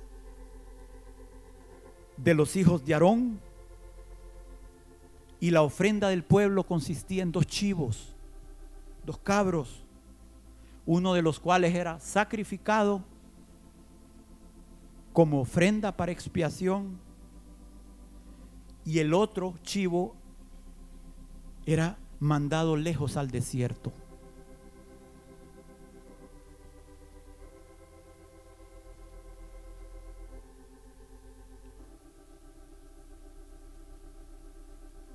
[2.19, 3.41] de los hijos de Aarón,
[5.41, 8.14] y la ofrenda del pueblo consistía en dos chivos
[9.05, 9.85] dos cabros,
[10.87, 13.03] uno de los cuales era sacrificado
[15.13, 16.99] como ofrenda para expiación
[18.85, 20.15] y el otro chivo
[21.67, 23.93] era mandado lejos al desierto.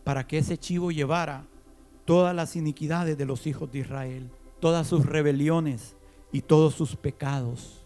[0.09, 1.45] para que ese chivo llevara
[2.09, 5.95] todas las iniquidades de los hijos de Israel, todas sus rebeliones
[6.31, 7.83] y todos sus pecados.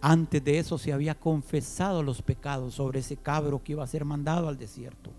[0.00, 4.04] Antes de eso se había confesado los pecados sobre ese cabro que iba a ser
[4.04, 5.10] mandado al desierto.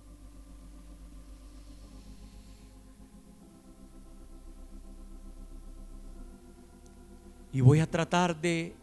[7.52, 8.74] Y voy a tratar de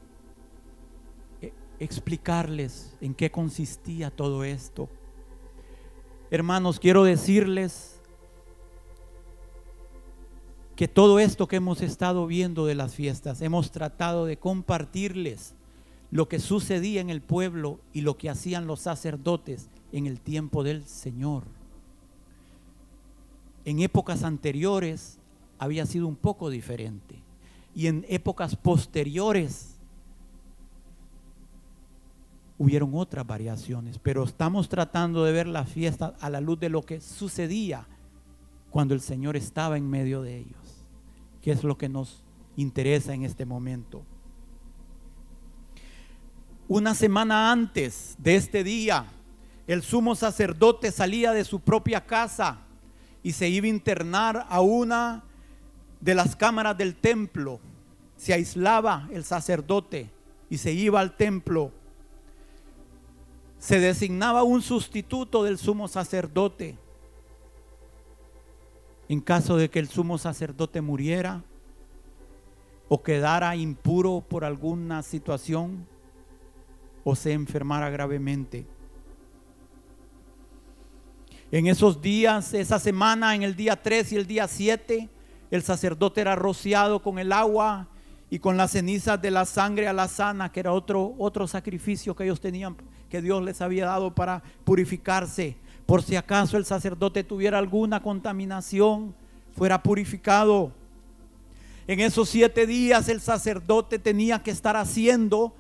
[1.41, 4.91] eh, explicarles en qué consistía todo esto.
[6.31, 7.94] Hermanos, quiero decirles
[10.77, 15.55] que todo esto que hemos estado viendo de las fiestas, hemos tratado de compartirles
[16.11, 20.65] lo que sucedía en el pueblo y lo que hacían los sacerdotes en el tiempo
[20.65, 21.45] del Señor.
[23.65, 25.19] En épocas anteriores
[25.59, 27.23] había sido un poco diferente
[27.75, 29.77] y en épocas posteriores
[32.59, 36.83] hubieron otras variaciones, pero estamos tratando de ver la fiesta a la luz de lo
[36.83, 37.87] que sucedía
[38.71, 40.64] cuando el Señor estaba en medio de ellos
[41.45, 42.23] que es lo que nos
[42.57, 44.03] interesa en este momento.
[46.69, 49.05] Una semana antes de este día,
[49.67, 52.61] el sumo sacerdote salía de su propia casa
[53.23, 55.23] y se iba a internar a una
[56.01, 57.61] de las cámaras del templo.
[58.17, 60.11] Se aislaba el sacerdote
[60.49, 61.73] y se iba al templo.
[63.59, 66.79] Se designaba un sustituto del sumo sacerdote
[69.09, 71.43] en caso de que el sumo sacerdote muriera
[72.89, 75.87] o quedara impuro por alguna situación
[77.03, 78.67] o se enfermara gravemente.
[81.51, 85.09] En esos días, esa semana, en el día 3 y el día 7,
[85.51, 87.89] el sacerdote era rociado con el agua
[88.31, 92.17] y con las cenizas de la sangre a la sana, que era otro, otro sacrificio
[92.17, 92.77] que ellos tenían,
[93.09, 99.15] que Dios les había dado para purificarse por si acaso el sacerdote tuviera alguna contaminación,
[99.57, 100.73] fuera purificado.
[101.87, 105.55] En esos siete días el sacerdote tenía que estar haciendo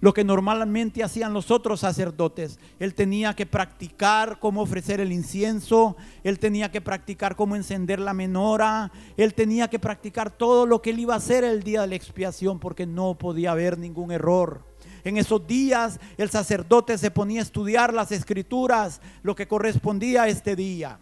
[0.00, 2.58] lo que normalmente hacían los otros sacerdotes.
[2.78, 8.12] Él tenía que practicar cómo ofrecer el incienso, él tenía que practicar cómo encender la
[8.12, 11.88] menora, él tenía que practicar todo lo que él iba a hacer el día de
[11.88, 14.64] la expiación porque no podía haber ningún error.
[15.06, 20.28] En esos días el sacerdote se ponía a estudiar las escrituras, lo que correspondía a
[20.28, 20.98] este día.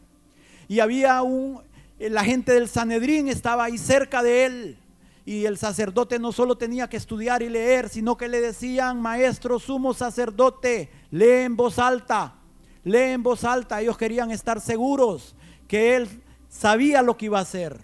[0.68, 1.62] Y había un,
[1.98, 4.78] la gente del Sanedrín estaba ahí cerca de él.
[5.24, 9.58] Y el sacerdote no solo tenía que estudiar y leer, sino que le decían, maestro
[9.58, 12.34] sumo sacerdote, lee en voz alta,
[12.82, 13.80] lee en voz alta.
[13.80, 15.34] Ellos querían estar seguros
[15.66, 17.80] que él sabía lo que iba a hacer.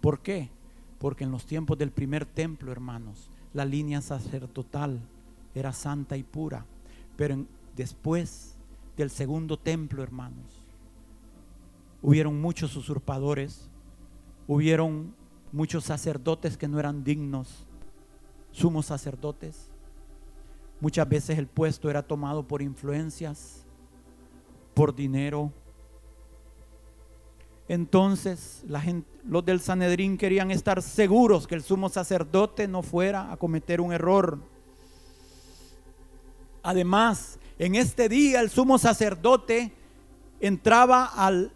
[0.00, 0.50] ¿Por qué?
[0.98, 5.00] Porque en los tiempos del primer templo, hermanos, la línea sacerdotal
[5.54, 6.64] era santa y pura.
[7.16, 7.44] Pero
[7.76, 8.56] después
[8.96, 10.64] del segundo templo, hermanos,
[12.00, 13.68] hubieron muchos usurpadores,
[14.46, 15.14] hubieron
[15.52, 17.66] muchos sacerdotes que no eran dignos
[18.50, 19.70] sumos sacerdotes.
[20.80, 23.64] Muchas veces el puesto era tomado por influencias,
[24.74, 25.52] por dinero.
[27.68, 28.64] Entonces
[29.24, 33.92] los del Sanedrín querían estar seguros que el sumo sacerdote no fuera a cometer un
[33.92, 34.38] error.
[36.62, 39.72] Además, en este día el sumo sacerdote
[40.40, 41.52] entraba al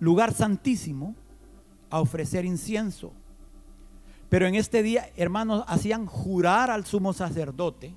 [0.00, 1.14] lugar santísimo
[1.90, 3.12] a ofrecer incienso.
[4.28, 7.94] Pero en este día, hermanos, hacían jurar al sumo sacerdote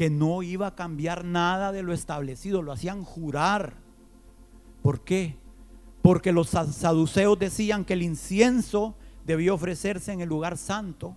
[0.00, 3.74] que no iba a cambiar nada de lo establecido, lo hacían jurar.
[4.80, 5.36] ¿Por qué?
[6.00, 8.94] Porque los saduceos decían que el incienso
[9.26, 11.14] debía ofrecerse en el lugar santo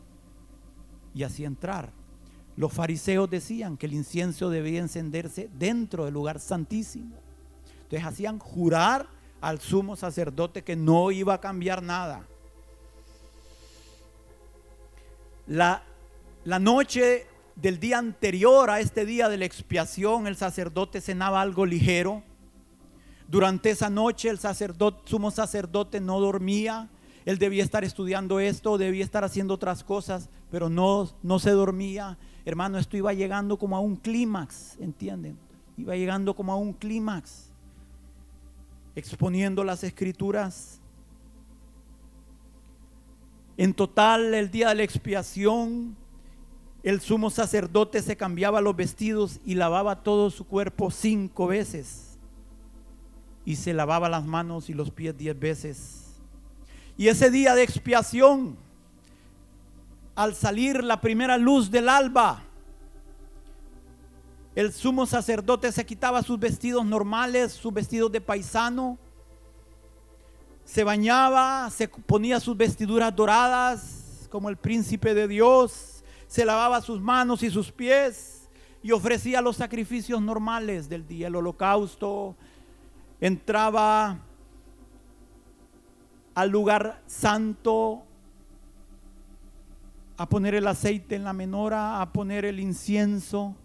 [1.16, 1.94] y así entrar.
[2.58, 7.16] Los fariseos decían que el incienso debía encenderse dentro del lugar santísimo.
[7.84, 9.08] Entonces hacían jurar
[9.40, 12.28] al sumo sacerdote que no iba a cambiar nada.
[15.48, 15.84] La,
[16.44, 21.66] la noche del día anterior a este día de la expiación, el sacerdote cenaba algo
[21.66, 22.24] ligero.
[23.28, 26.90] Durante esa noche el sacerdote, sumo sacerdote no dormía.
[27.26, 32.18] Él debía estar estudiando esto, debía estar haciendo otras cosas, pero no, no se dormía.
[32.46, 35.38] Hermano, esto iba llegando como a un clímax, ¿entienden?
[35.78, 37.50] Iba llegando como a un clímax,
[38.96, 40.82] exponiendo las escrituras
[43.56, 45.96] en total, el día de la expiación,
[46.84, 52.18] el sumo sacerdote se cambiaba los vestidos y lavaba todo su cuerpo cinco veces.
[53.46, 56.14] Y se lavaba las manos y los pies diez veces.
[56.98, 58.58] Y ese día de expiación,
[60.14, 62.44] al salir la primera luz del alba,
[64.54, 69.00] el sumo sacerdote se quitaba sus vestidos normales, sus vestidos de paisano,
[70.66, 75.93] se bañaba, se ponía sus vestiduras doradas como el príncipe de Dios,
[76.34, 78.50] se lavaba sus manos y sus pies
[78.82, 82.36] y ofrecía los sacrificios normales del día, el holocausto,
[83.22, 84.18] entraba
[86.34, 88.02] al lugar santo
[90.18, 93.56] a poner el aceite en la menora, a poner el incienso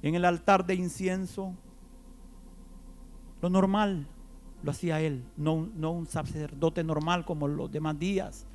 [0.00, 1.52] en el altar de incienso,
[3.42, 4.06] lo normal
[4.62, 8.46] lo hacía él, no, no un sacerdote normal como los demás días.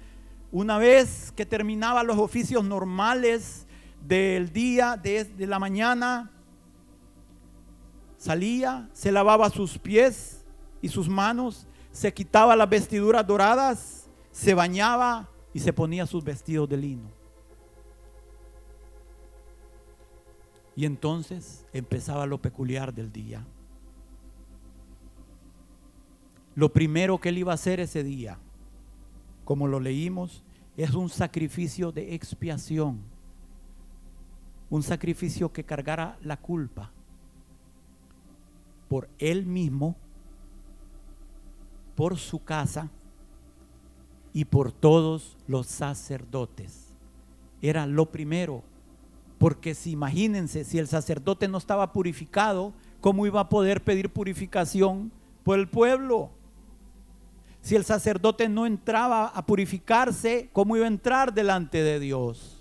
[0.54, 3.66] Una vez que terminaba los oficios normales
[4.08, 6.32] del día, de, de la mañana,
[8.18, 10.46] salía, se lavaba sus pies
[10.80, 16.70] y sus manos, se quitaba las vestiduras doradas, se bañaba y se ponía sus vestidos
[16.70, 17.10] de lino.
[20.76, 23.44] Y entonces empezaba lo peculiar del día.
[26.54, 28.38] Lo primero que él iba a hacer ese día,
[29.44, 30.43] como lo leímos,
[30.78, 33.00] es un sacrificio de expiación.
[34.70, 36.92] Un sacrificio que cargara la culpa
[38.94, 39.96] por él mismo,
[41.96, 42.92] por su casa
[44.34, 46.94] y por todos los sacerdotes.
[47.60, 48.64] Era lo primero.
[49.40, 52.72] Porque si imagínense, si el sacerdote no estaba purificado,
[53.02, 55.12] ¿cómo iba a poder pedir purificación
[55.44, 56.30] por el pueblo?
[57.64, 62.53] Si el sacerdote no entraba a purificarse, ¿cómo iba a entrar delante de Dios?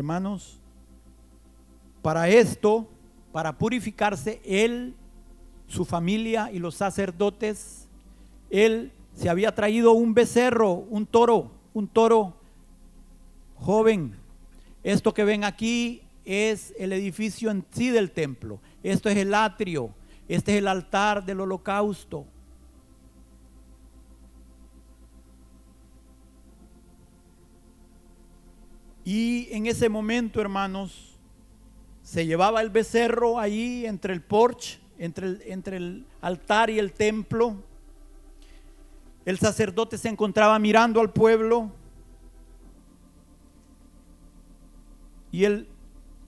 [0.00, 0.58] Hermanos,
[2.00, 2.88] para esto,
[3.32, 4.94] para purificarse, él,
[5.68, 7.86] su familia y los sacerdotes,
[8.48, 12.32] él se había traído un becerro, un toro, un toro
[13.56, 14.16] joven.
[14.84, 18.58] Esto que ven aquí es el edificio en sí del templo.
[18.82, 19.90] Esto es el atrio.
[20.28, 22.24] Este es el altar del holocausto.
[29.12, 31.18] Y en ese momento, hermanos,
[32.00, 36.92] se llevaba el becerro ahí entre el porche, entre el, entre el altar y el
[36.92, 37.56] templo.
[39.24, 41.72] El sacerdote se encontraba mirando al pueblo
[45.32, 45.66] y el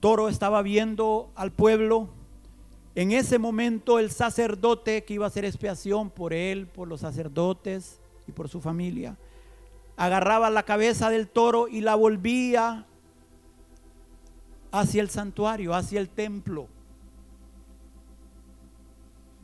[0.01, 2.09] toro estaba viendo al pueblo.
[2.95, 8.01] En ese momento el sacerdote que iba a hacer expiación por él, por los sacerdotes
[8.27, 9.15] y por su familia,
[9.97, 12.85] agarraba la cabeza del toro y la volvía
[14.71, 16.67] hacia el santuario, hacia el templo.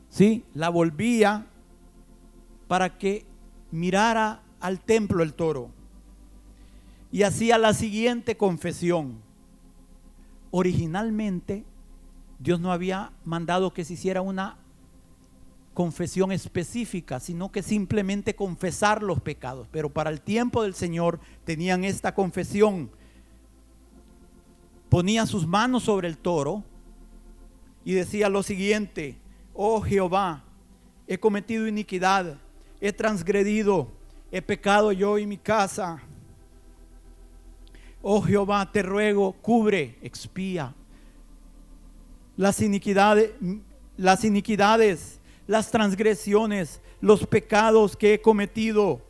[0.08, 1.46] Sí, la volvía
[2.66, 3.24] para que
[3.70, 5.70] mirara al templo el toro.
[7.12, 9.18] Y hacía la siguiente confesión.
[10.50, 11.64] Originalmente
[12.40, 14.56] Dios no había mandado que se hiciera una
[15.80, 19.66] confesión específica, sino que simplemente confesar los pecados.
[19.72, 22.90] Pero para el tiempo del Señor tenían esta confesión.
[24.90, 26.62] Ponía sus manos sobre el toro
[27.82, 29.16] y decía lo siguiente,
[29.54, 30.44] oh Jehová,
[31.06, 32.36] he cometido iniquidad,
[32.78, 33.90] he transgredido,
[34.30, 36.02] he pecado yo y mi casa.
[38.02, 40.74] Oh Jehová, te ruego, cubre, expía
[42.36, 43.30] las iniquidades,
[43.96, 45.19] las iniquidades,
[45.50, 49.00] las transgresiones, los pecados que he cometido,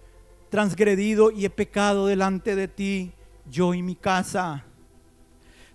[0.49, 3.13] transgredido y he pecado delante de ti,
[3.51, 4.65] yo y mi casa.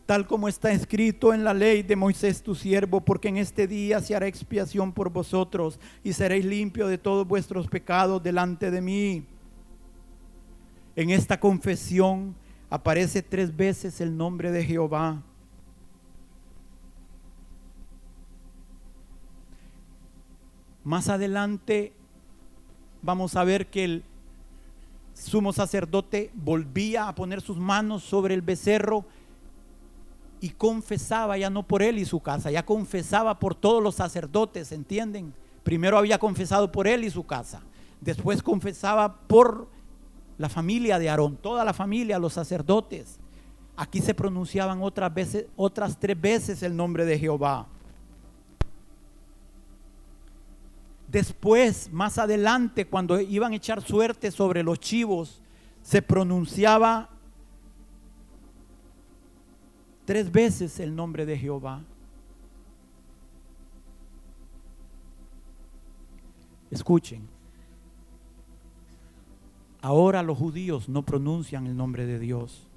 [0.08, 4.00] Tal como está escrito en la ley de Moisés tu siervo, porque en este día
[4.00, 9.24] se hará expiación por vosotros y seréis limpios de todos vuestros pecados delante de mí.
[10.96, 12.34] En esta confesión
[12.72, 15.22] aparece tres veces el nombre de Jehová.
[20.86, 21.94] Más adelante
[23.02, 24.04] vamos a ver que el
[25.16, 29.04] sumo sacerdote volvía a poner sus manos sobre el becerro
[30.40, 34.72] y confesaba ya no por él y su casa, ya confesaba por todos los sacerdotes,
[34.72, 35.34] ¿entienden?
[35.64, 37.64] Primero había confesado por él y su casa,
[38.00, 39.68] después confesaba por
[40.38, 43.18] la familia de Aarón, toda la familia, los sacerdotes.
[43.76, 47.70] Aquí se pronunciaban otras veces, otras tres veces el nombre de Jehová.
[51.08, 55.42] Después, más adelante, cuando iban a echar suerte sobre los chivos,
[55.82, 57.10] se pronunciaba
[60.06, 61.84] tres veces el nombre de Jehová.
[66.72, 67.28] Escuchen,
[69.82, 72.68] ahora los judíos no pronuncian el nombre de Dios.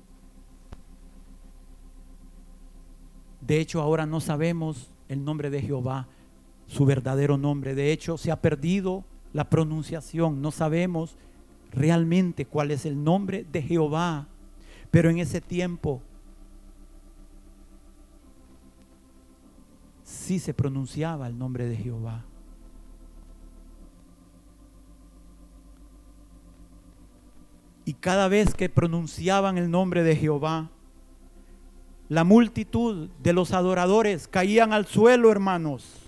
[3.40, 6.06] De hecho, ahora no sabemos el nombre de Jehová
[6.68, 7.74] su verdadero nombre.
[7.74, 10.40] De hecho, se ha perdido la pronunciación.
[10.40, 11.16] No sabemos
[11.72, 14.28] realmente cuál es el nombre de Jehová.
[14.90, 16.02] Pero en ese tiempo
[20.04, 22.24] sí se pronunciaba el nombre de Jehová.
[27.86, 30.70] Y cada vez que pronunciaban el nombre de Jehová,
[32.10, 36.07] la multitud de los adoradores caían al suelo, hermanos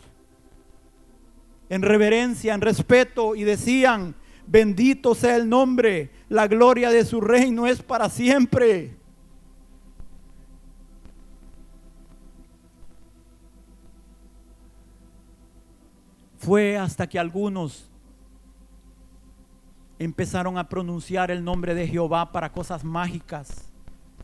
[1.71, 4.15] en reverencia, en respeto y decían,
[4.47, 8.97] bendito sea el nombre, la gloria de su reino es para siempre.
[16.39, 17.89] Fue hasta que algunos
[19.99, 23.71] empezaron a pronunciar el nombre de Jehová para cosas mágicas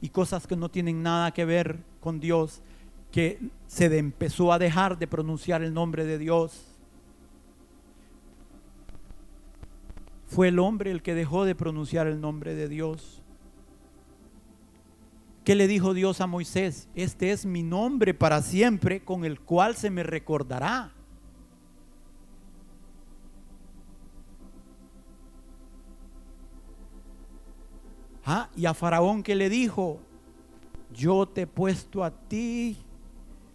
[0.00, 2.60] y cosas que no tienen nada que ver con Dios,
[3.12, 3.38] que
[3.68, 6.75] se empezó a dejar de pronunciar el nombre de Dios.
[10.26, 13.22] Fue el hombre el que dejó de pronunciar el nombre de Dios.
[15.44, 16.88] ¿Qué le dijo Dios a Moisés?
[16.96, 20.92] Este es mi nombre para siempre con el cual se me recordará.
[28.24, 30.00] Ah, y a Faraón que le dijo,
[30.92, 32.76] yo te he puesto a ti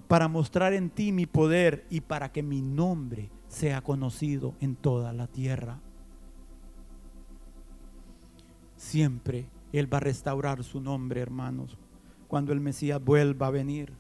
[0.07, 5.11] para mostrar en ti mi poder y para que mi nombre sea conocido en toda
[5.11, 5.81] la tierra
[8.81, 11.77] siempre Él va a restaurar su nombre, hermanos,
[12.27, 13.93] cuando el Mesías vuelva a venir.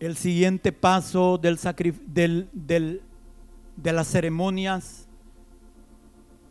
[0.00, 1.56] El siguiente paso del,
[2.52, 3.02] del,
[3.76, 5.06] de las ceremonias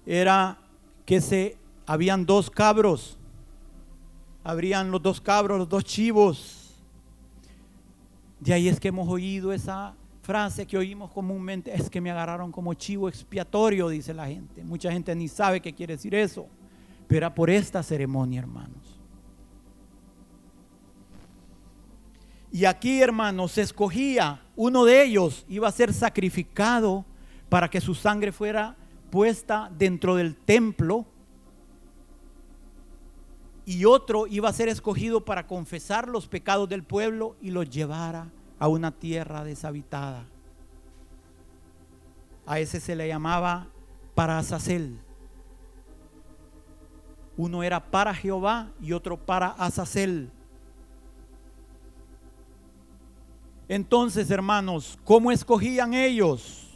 [0.06, 0.58] era
[1.06, 3.18] que se habían dos cabros,
[4.44, 6.74] habrían los dos cabros, los dos chivos.
[8.40, 9.94] De ahí es que hemos oído esa
[10.24, 14.64] frase que oímos comúnmente es que me agarraron como chivo expiatorio, dice la gente.
[14.64, 16.48] Mucha gente ni sabe qué quiere decir eso,
[17.08, 19.02] pero era por esta ceremonia, hermanos.
[22.54, 27.04] Y aquí, hermanos, se escogía, uno de ellos iba a ser sacrificado
[27.50, 28.78] para que su sangre fuera
[29.10, 31.06] puesta dentro del templo
[33.66, 38.32] y otro iba a ser escogido para confesar los pecados del pueblo y los llevara
[38.60, 40.26] a una tierra deshabitada.
[42.46, 43.68] A ese se le llamaba
[44.16, 45.00] Parazacel.
[47.36, 50.30] Uno era para Jehová y otro para Azazel.
[53.68, 56.70] Entonces, hermanos, ¿cómo escogían ellos?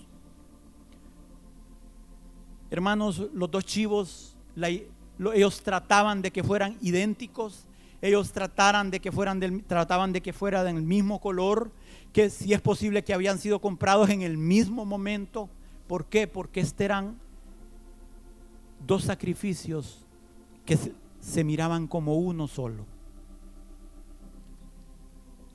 [2.71, 4.35] Hermanos, los dos chivos,
[5.35, 7.66] ellos trataban de que fueran idénticos,
[8.01, 11.71] ellos trataran de que fueran del, trataban de que fuera del mismo color,
[12.13, 15.49] que si es posible que habían sido comprados en el mismo momento.
[15.87, 16.27] ¿Por qué?
[16.27, 17.17] Porque estos eran
[18.85, 20.05] dos sacrificios
[20.65, 20.77] que
[21.19, 22.85] se, miraban como uno solo.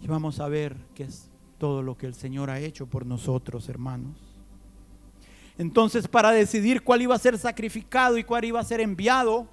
[0.01, 3.68] Y vamos a ver qué es todo lo que el Señor ha hecho por nosotros,
[3.68, 4.16] hermanos.
[5.59, 9.47] Entonces, para decidir cuál iba a ser sacrificado y cuál iba a ser enviado,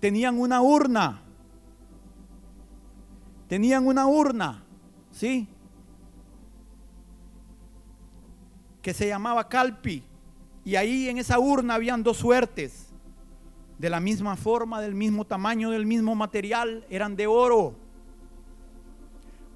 [0.00, 1.21] tenían una urna.
[3.52, 4.64] Tenían una urna,
[5.10, 5.46] ¿sí?
[8.80, 10.02] Que se llamaba Calpi.
[10.64, 12.88] Y ahí en esa urna habían dos suertes.
[13.76, 17.74] De la misma forma, del mismo tamaño, del mismo material, eran de oro.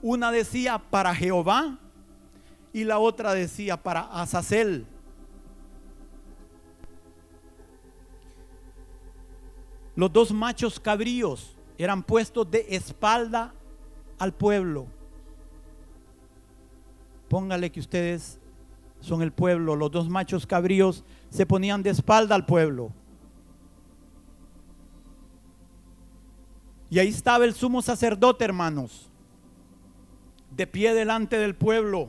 [0.03, 1.79] Una decía para Jehová
[2.75, 4.85] y la otra decía para Azazel.
[9.95, 13.55] Los dos machos cabríos eran puestos de espalda
[14.19, 14.87] al pueblo.
[17.29, 18.39] Póngale que ustedes
[19.01, 19.77] son el pueblo.
[19.77, 22.93] Los dos machos cabríos se ponían de espalda al pueblo.
[26.89, 29.11] Y ahí estaba el sumo sacerdote, hermanos,
[30.57, 32.09] de pie delante del pueblo.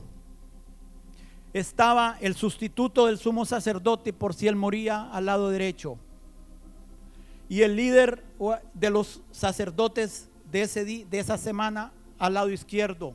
[1.52, 5.98] Estaba el sustituto del sumo sacerdote por si él moría al lado derecho
[7.48, 8.22] y el líder
[8.74, 13.14] de los sacerdotes de, ese de esa semana al lado izquierdo.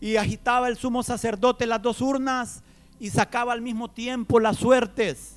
[0.00, 2.62] Y agitaba el sumo sacerdote las dos urnas
[2.98, 5.36] y sacaba al mismo tiempo las suertes.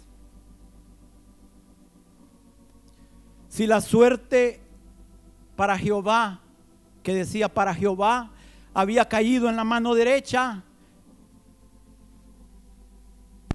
[3.47, 4.61] Si la suerte
[5.55, 6.39] para Jehová,
[7.03, 8.31] que decía para Jehová,
[8.73, 10.63] había caído en la mano derecha,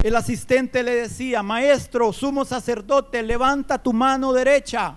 [0.03, 4.97] el asistente le decía, maestro, sumo sacerdote, levanta tu mano derecha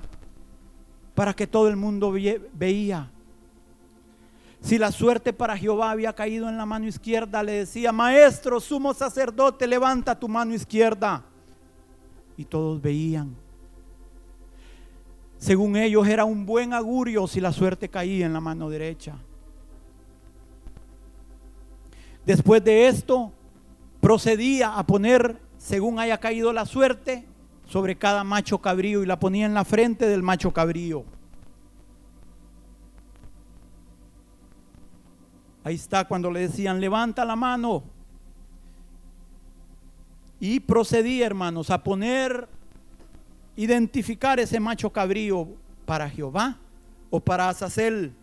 [1.17, 2.13] para que todo el mundo
[2.53, 3.09] veía.
[4.61, 8.93] Si la suerte para Jehová había caído en la mano izquierda, le decía, maestro, sumo
[8.93, 11.23] sacerdote, levanta tu mano izquierda.
[12.37, 13.35] Y todos veían.
[15.39, 19.15] Según ellos era un buen augurio si la suerte caía en la mano derecha.
[22.27, 23.31] Después de esto,
[24.01, 27.25] procedía a poner, según haya caído la suerte,
[27.67, 31.03] sobre cada macho cabrío y la ponía en la frente del macho cabrío.
[35.63, 37.83] Ahí está cuando le decían, levanta la mano.
[40.39, 42.47] Y procedía, hermanos, a poner,
[43.57, 45.49] identificar ese macho cabrío
[45.85, 46.57] para Jehová
[47.09, 48.13] o para Azazel.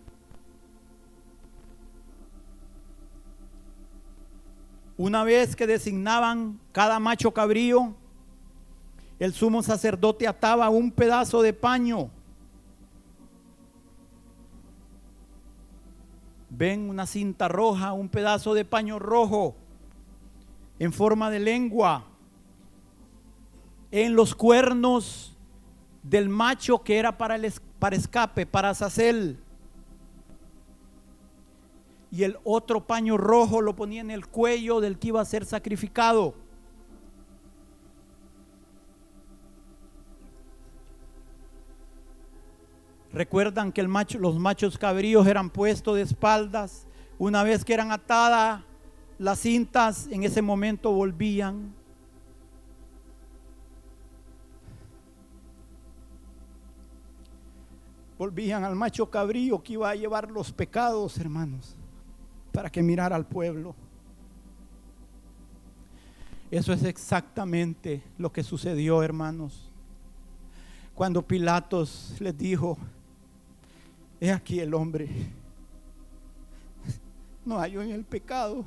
[4.96, 7.94] Una vez que designaban cada macho cabrío,
[9.18, 12.10] el sumo sacerdote ataba un pedazo de paño.
[16.50, 19.56] Ven una cinta roja, un pedazo de paño rojo
[20.78, 22.06] en forma de lengua
[23.90, 25.36] en los cuernos
[26.02, 29.38] del macho que era para el para escape, para Azazel
[32.14, 35.44] y el otro paño rojo lo ponía en el cuello del que iba a ser
[35.44, 36.34] sacrificado.
[43.14, 46.86] Recuerdan que los machos cabríos eran puestos de espaldas.
[47.18, 48.62] Una vez que eran atadas
[49.18, 51.72] las cintas, en ese momento volvían.
[58.18, 61.76] Volvían al macho cabrío que iba a llevar los pecados, hermanos
[62.54, 63.74] para que mirara al pueblo.
[66.52, 69.72] Eso es exactamente lo que sucedió, hermanos.
[70.94, 72.78] Cuando Pilatos les dijo,
[74.24, 75.08] he aquí el hombre,
[77.44, 78.64] no halló en el pecado.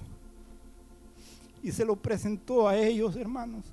[1.64, 3.66] Y se lo presentó a ellos, hermanos.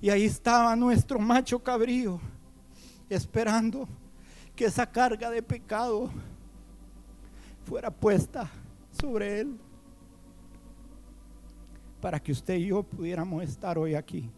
[0.00, 2.20] Y ahí estaba nuestro macho cabrío,
[3.08, 3.86] esperando
[4.56, 6.10] que esa carga de pecado
[7.64, 8.50] fuera puesta
[8.90, 9.58] sobre Él
[12.00, 14.30] para que usted y yo pudiéramos estar hoy aquí.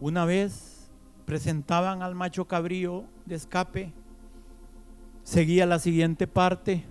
[0.00, 0.90] Una vez
[1.24, 3.92] presentaban al macho cabrío de escape
[5.26, 6.84] Seguía la siguiente parte.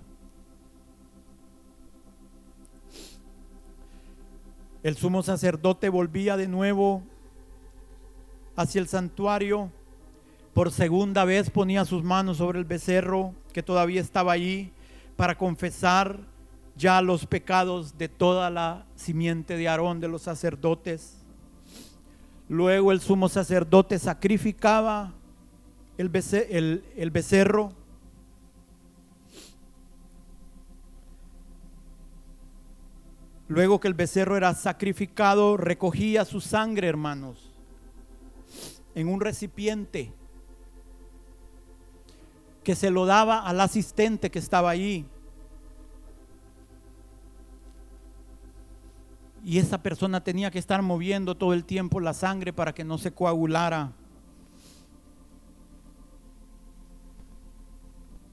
[4.84, 7.02] El sumo sacerdote volvía de nuevo
[8.58, 9.72] hacia el santuario.
[10.54, 14.74] Por segunda vez ponía sus manos sobre el becerro que todavía estaba allí
[15.16, 16.20] para confesar
[16.76, 21.15] ya los pecados de toda la simiente de Aarón, de los sacerdotes.
[22.48, 25.14] Luego el sumo sacerdote sacrificaba
[25.98, 27.74] el, becerro.
[33.48, 37.52] Luego que el becerro era sacrificado, recogía su sangre, hermanos,
[38.94, 40.14] en un recipiente
[42.64, 45.06] que se lo daba al asistente que estaba allí.
[49.46, 52.98] Y esa persona tenía que estar moviendo todo el tiempo la sangre para que no
[52.98, 53.92] se coagulara.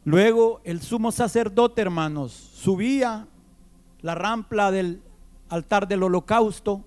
[0.04, 3.28] Luego el sumo sacerdote, hermanos, subía
[4.00, 5.02] la rampla del
[5.50, 6.82] altar del holocausto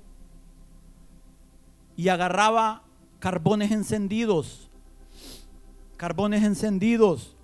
[1.96, 2.82] y agarraba
[3.20, 4.72] carbones encendidos,
[5.98, 7.35] carbones encendidos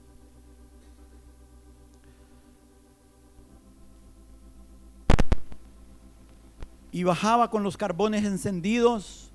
[6.91, 9.31] y bajaba con los carbones encendidos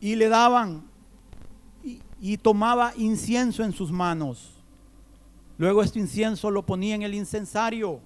[0.00, 0.88] y le daban
[2.20, 4.52] y, tomaba incienso en sus manos.
[5.56, 8.00] Luego este incienso lo ponía en el incensario.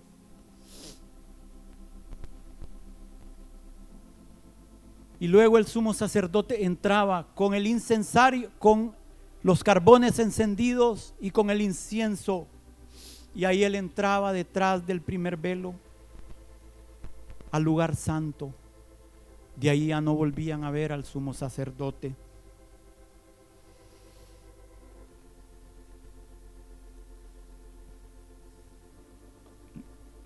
[5.19, 8.95] Y luego el sumo sacerdote entraba con el incensario, con
[9.43, 12.47] los carbones encendidos y con el incienso.
[13.35, 15.75] Y ahí él entraba detrás del primer velo
[17.55, 18.53] al lugar santo.
[19.55, 22.13] De ahí ya no volvían a ver al sumo sacerdote.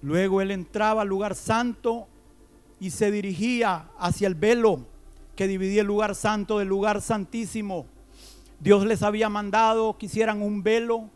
[0.01, 2.07] Luego él entraba al lugar santo
[2.81, 4.87] y se dirigía hacia el velo
[5.37, 7.85] que dividía el lugar santo del lugar santísimo.
[8.59, 11.11] Dios les había mandado que hicieran un velo.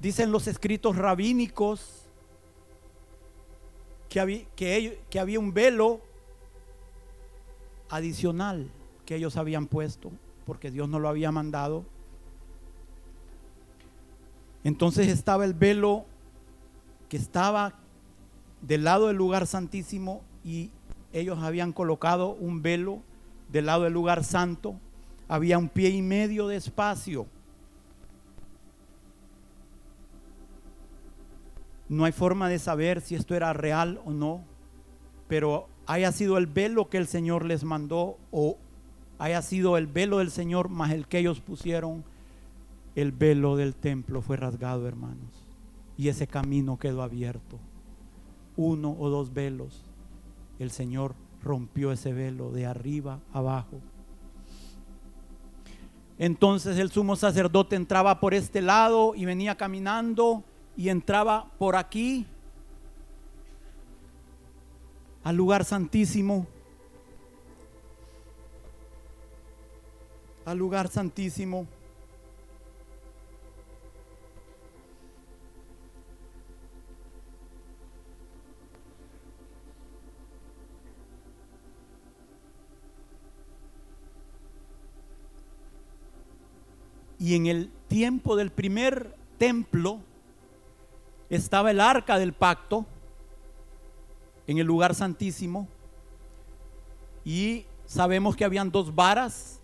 [0.00, 2.03] Dicen los escritos rabínicos
[4.14, 6.00] que había, que, había un velo
[7.90, 8.70] adicional
[9.04, 10.12] que ellos habían puesto,
[10.46, 11.84] porque Dios no lo había mandado.
[14.62, 16.04] Entonces estaba el velo
[17.08, 17.74] que estaba
[18.62, 20.70] del lado del lugar santísimo y
[21.12, 23.02] ellos habían colocado un velo
[23.50, 24.76] del lado del lugar santo.
[25.26, 27.26] Había un pie y medio de espacio
[31.88, 34.42] No hay forma de saber si esto era real o no,
[35.28, 38.58] pero haya sido el velo que el Señor les mandó o
[39.18, 42.04] haya sido el velo del Señor más el que ellos pusieron,
[42.94, 45.46] el velo del templo fue rasgado, hermanos.
[45.96, 47.58] Y ese camino quedó abierto.
[48.56, 49.82] Uno o dos velos.
[50.58, 53.80] El Señor rompió ese velo de arriba abajo.
[56.18, 60.44] Entonces el sumo sacerdote entraba por este lado y venía caminando
[60.76, 62.26] y entraba por aquí
[65.22, 66.46] al lugar santísimo,
[70.44, 71.66] al lugar santísimo.
[87.18, 90.00] Y en el tiempo del primer templo,
[91.34, 92.86] estaba el arca del pacto
[94.46, 95.68] en el lugar santísimo
[97.24, 99.60] y sabemos que habían dos varas,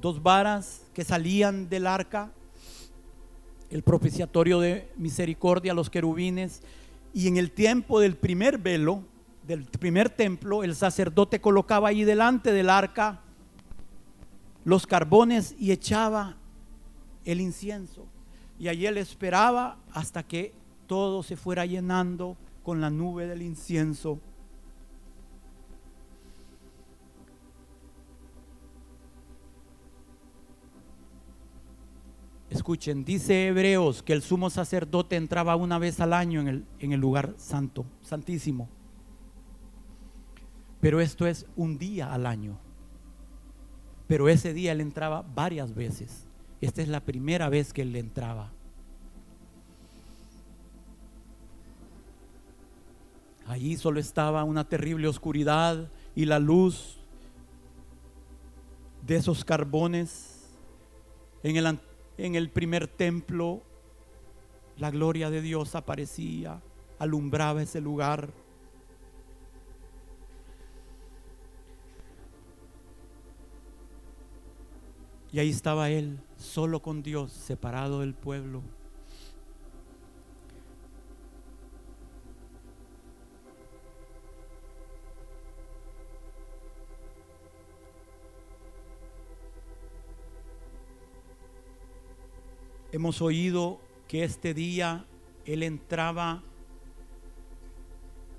[0.00, 2.30] dos varas que salían del arca,
[3.70, 6.62] el propiciatorio de misericordia, los querubines,
[7.12, 9.02] y en el tiempo del primer velo,
[9.46, 13.20] del primer templo, el sacerdote colocaba ahí delante del arca
[14.64, 16.36] los carbones y echaba
[17.24, 18.06] el incienso.
[18.58, 20.54] Y allí él esperaba hasta que
[20.86, 24.20] todo se fuera llenando con la nube del incienso.
[32.50, 36.92] Escuchen, dice Hebreos que el sumo sacerdote entraba una vez al año en el, en
[36.92, 38.68] el lugar santo, santísimo.
[40.80, 42.58] Pero esto es un día al año.
[44.06, 46.23] Pero ese día él entraba varias veces.
[46.64, 48.50] Esta es la primera vez que él entraba.
[53.46, 56.96] Allí solo estaba una terrible oscuridad y la luz
[59.06, 60.48] de esos carbones.
[61.42, 61.78] En el,
[62.16, 63.60] en el primer templo
[64.78, 66.62] la gloria de Dios aparecía,
[66.98, 68.30] alumbraba ese lugar.
[75.30, 78.62] Y ahí estaba él, solo con Dios, separado del pueblo.
[92.92, 95.04] Hemos oído que este día
[95.44, 96.44] él entraba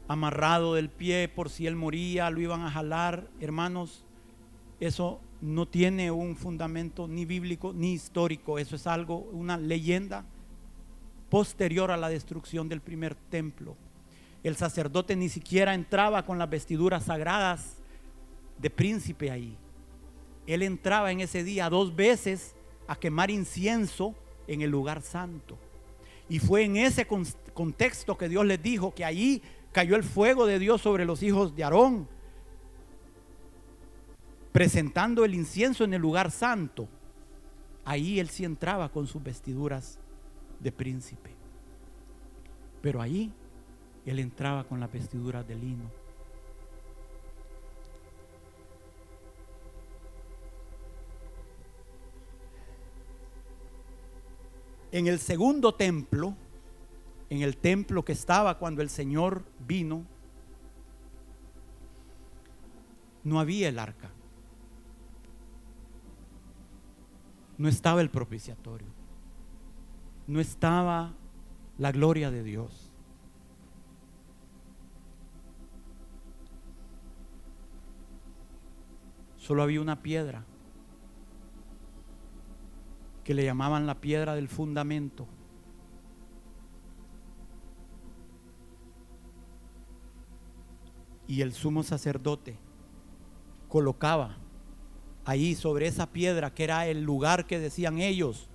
[0.08, 3.28] amarrado del pie por si él moría, lo iban a jalar.
[3.42, 4.06] Hermanos,
[4.80, 10.26] eso no tiene un fundamento ni bíblico ni histórico, eso es algo, una leyenda
[11.30, 13.76] posterior a la destrucción del primer templo.
[14.44, 17.78] El sacerdote ni siquiera entraba con las vestiduras sagradas
[18.58, 19.58] de príncipe ahí.
[20.48, 22.56] Él entraba en ese día dos veces
[22.88, 24.14] a quemar incienso
[24.48, 25.58] en el lugar santo.
[26.30, 27.08] Y fue en ese
[27.54, 31.56] contexto que Dios les dijo que allí cayó el fuego de Dios sobre los hijos
[31.56, 32.08] de Aarón,
[34.56, 36.88] presentando el incienso en el lugar santo.
[37.84, 40.00] Ahí él sí entraba con sus vestiduras
[40.62, 41.32] de príncipe.
[42.82, 43.34] Pero ahí
[44.06, 45.92] él entraba con las vestiduras de lino.
[54.94, 56.34] En el segundo templo,
[57.30, 60.06] en el templo que estaba cuando el Señor vino,
[63.26, 64.15] no había el arca.
[67.58, 68.88] No estaba el propiciatorio.
[70.28, 71.14] No estaba
[71.78, 72.92] la gloria de Dios.
[79.38, 80.44] Solo había una piedra
[83.24, 85.28] que le llamaban la piedra del fundamento.
[91.28, 92.58] Y el sumo sacerdote
[93.68, 94.38] colocaba
[95.26, 98.48] ahí sobre esa piedra, que era el lugar que decían ellos,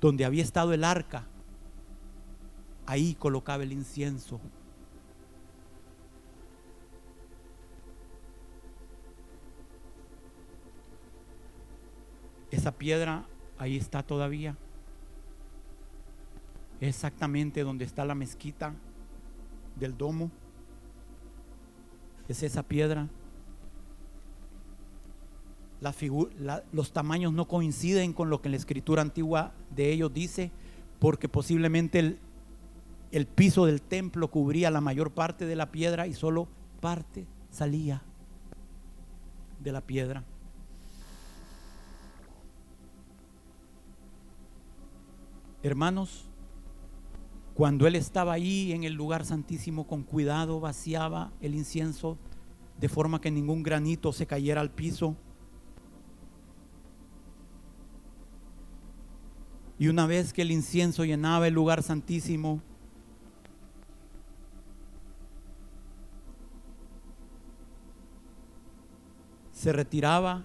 [0.00, 1.26] donde había estado el arca,
[2.86, 4.40] ahí colocaba el incienso.
[12.50, 13.24] Esa piedra
[13.58, 14.56] ahí está todavía.
[16.80, 18.74] Exactamente donde está la mezquita
[19.76, 20.30] del domo.
[22.28, 23.08] Es esa piedra.
[26.72, 30.50] Los tamaños no coinciden con lo que la escritura antigua de ellos dice,
[30.98, 32.18] porque posiblemente el,
[33.10, 36.48] el piso del templo cubría la mayor parte de la piedra y solo
[36.80, 38.02] parte salía
[39.60, 40.24] de la piedra.
[45.62, 46.24] Hermanos,
[47.54, 52.18] cuando él estaba ahí en el lugar santísimo con cuidado, vaciaba el incienso
[52.80, 55.14] de forma que ningún granito se cayera al piso.
[59.78, 62.62] Y una vez que el incienso llenaba el lugar santísimo,
[69.52, 70.44] se retiraba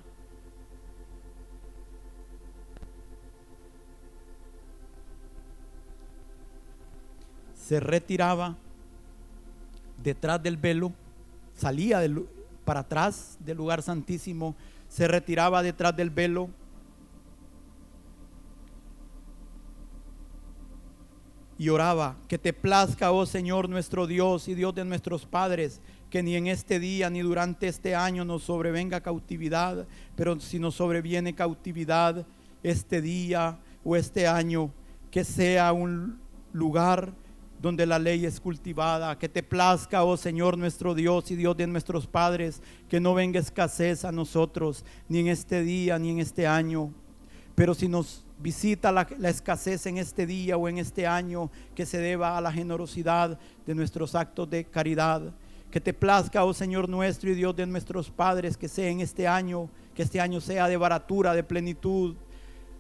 [7.68, 8.56] se retiraba
[10.02, 10.94] detrás del velo,
[11.54, 12.00] salía
[12.64, 14.56] para atrás del lugar santísimo,
[14.88, 16.50] se retiraba detrás del velo.
[21.58, 26.22] Y oraba, que te plazca, oh Señor nuestro Dios y Dios de nuestros padres, que
[26.22, 31.34] ni en este día ni durante este año nos sobrevenga cautividad, pero si nos sobreviene
[31.34, 32.26] cautividad
[32.64, 34.72] este día o este año,
[35.10, 36.20] que sea un
[36.54, 37.14] lugar
[37.62, 39.18] donde la ley es cultivada.
[39.18, 43.40] Que te plazca, oh Señor nuestro Dios y Dios de nuestros padres, que no venga
[43.40, 46.94] escasez a nosotros, ni en este día, ni en este año.
[47.56, 51.98] Pero si nos visita la, escasez en este día o en este año, que se
[51.98, 55.34] deba a la generosidad de nuestros actos de caridad.
[55.72, 59.28] Que te plazca, oh Señor nuestro y Dios de nuestros padres, que sea en este
[59.28, 62.16] año, que este año sea de baratura, de plenitud,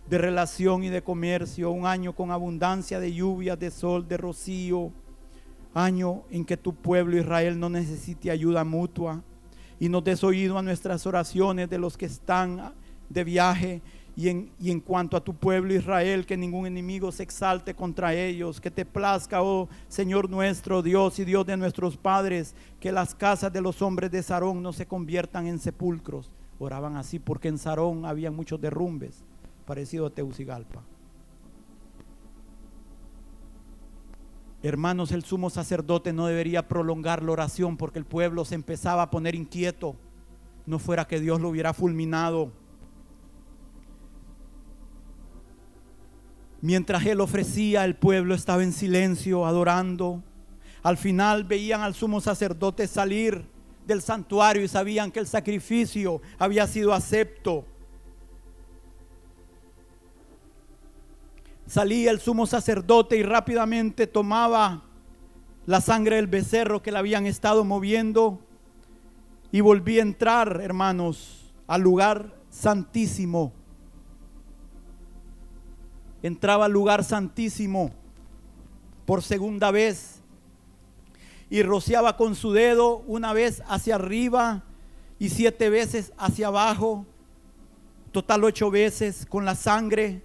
[0.09, 4.91] de relación y de comercio, un año con abundancia de lluvia, de sol, de rocío,
[5.73, 9.21] año en que tu pueblo Israel no necesite ayuda mutua
[9.79, 12.73] y nos des oído a nuestras oraciones de los que están
[13.09, 13.81] de viaje
[14.19, 18.71] y en, cuanto a tu pueblo Israel, que ningún enemigo se exalte contra ellos, que
[18.71, 23.61] te plazca, oh Señor nuestro Dios y Dios de nuestros padres, que las casas de
[23.61, 26.31] los hombres de Sarón no se conviertan en sepulcros.
[26.57, 29.23] Oraban así porque en Sarón había muchos derrumbes
[29.67, 30.81] parecido a Teucigalpa.
[34.63, 39.11] Hermanos, el sumo sacerdote no debería prolongar la oración porque el pueblo se empezaba a
[39.11, 39.95] poner inquieto.
[40.65, 42.51] No fuera que Dios lo hubiera fulminado.
[46.61, 50.23] Mientras él ofrecía, el pueblo estaba en silencio, adorando.
[50.81, 53.45] Al final veían al sumo sacerdote salir
[53.85, 57.65] del santuario y sabían que el sacrificio había sido acepto.
[61.67, 64.83] Salía el sumo sacerdote y rápidamente tomaba
[65.65, 68.39] la sangre del becerro que le habían estado moviendo
[69.51, 73.56] y volvía a entrar, hermanos, al lugar santísimo.
[76.23, 77.91] Entraba al lugar santísimo
[79.05, 80.21] por segunda vez
[81.49, 84.63] y rociaba con su dedo una vez hacia arriba
[85.19, 87.05] y siete veces hacia abajo,
[88.11, 90.21] total ocho veces con la sangre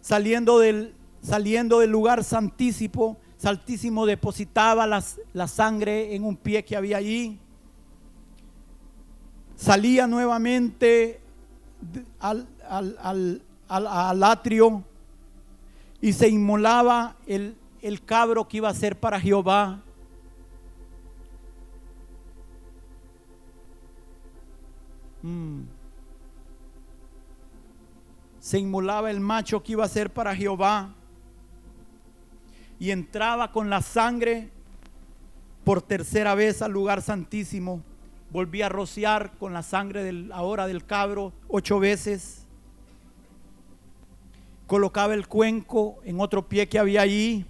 [0.00, 6.98] saliendo del, saliendo del lugar santísimo, santísimo depositaba la sangre en un pie que había
[6.98, 7.40] allí.
[9.56, 11.20] Salía nuevamente
[12.20, 14.84] al, al, atrio
[16.00, 17.56] y se inmolaba el,
[18.04, 19.80] cabro que iba a ser para Jehová.
[25.22, 25.76] Mm
[28.46, 30.94] se inmolaba el macho que iba a ser para Jehová
[32.78, 34.50] y entraba con la sangre
[35.64, 37.82] por tercera vez al lugar santísimo.
[38.30, 42.35] Volvía a rociar con la sangre del, ahora del cabro ocho veces.
[44.66, 47.44] Colocaba el cuenco en otro pie que había allí.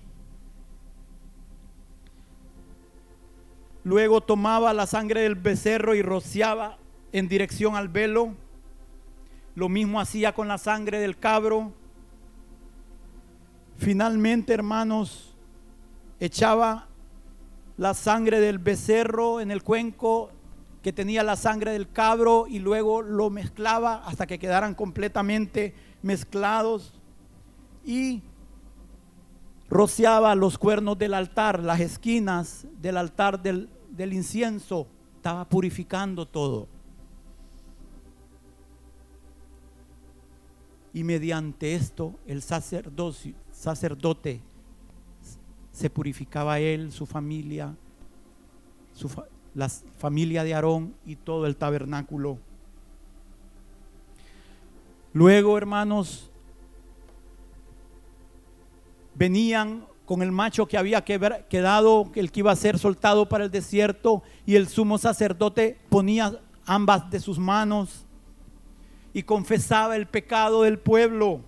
[3.84, 6.78] Luego tomaba la sangre del becerro y rociaba
[7.12, 8.34] en dirección al velo
[9.56, 11.72] lo mismo hacía con la sangre del cabro.
[13.78, 15.34] Finalmente, hermanos,
[16.20, 16.88] echaba
[17.78, 20.30] la sangre del becerro en el cuenco
[20.82, 26.95] que tenía la sangre del cabro y luego lo mezclaba hasta que quedaran completamente mezclados
[27.86, 28.20] y
[29.70, 33.70] rociaba los cuernos del altar, las esquinas del altar del,
[34.12, 36.68] incienso, estaba purificando todo.
[40.92, 43.34] y mediante esto el sacerdote
[45.70, 47.76] se purificaba él, su familia,
[49.54, 52.38] la familia de Aarón y todo el tabernáculo.
[55.12, 56.30] Luego, hermanos,
[59.16, 63.50] venían con el macho que había quedado, el que iba a ser soltado para el
[63.50, 68.04] desierto, y el sumo sacerdote ponía ambas de sus manos
[69.12, 71.40] y confesaba el pecado del pueblo.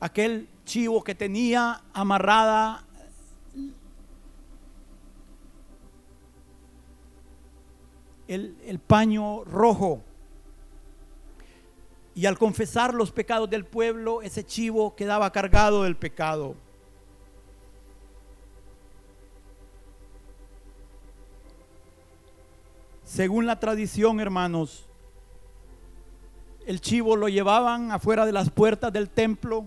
[0.00, 2.84] Aquel chivo que tenía amarrada
[8.26, 10.02] el, el paño rojo.
[12.20, 16.54] Y al confesar los pecados del pueblo, ese chivo quedaba cargado del pecado.
[23.04, 24.86] Según la tradición, hermanos,
[26.66, 29.64] el chivo lo llevaban afuera de las puertas del templo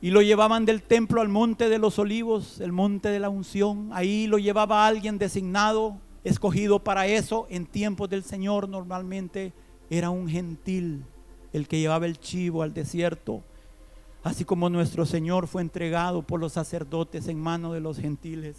[0.00, 3.90] y lo llevaban del templo al monte de los olivos, el monte de la unción.
[3.92, 7.46] Ahí lo llevaba alguien designado, escogido para eso.
[7.50, 9.52] En tiempos del Señor normalmente
[9.90, 11.04] era un gentil
[11.52, 13.42] el que llevaba el chivo al desierto.
[14.22, 18.56] Así como nuestro Señor fue entregado por los sacerdotes en manos de los gentiles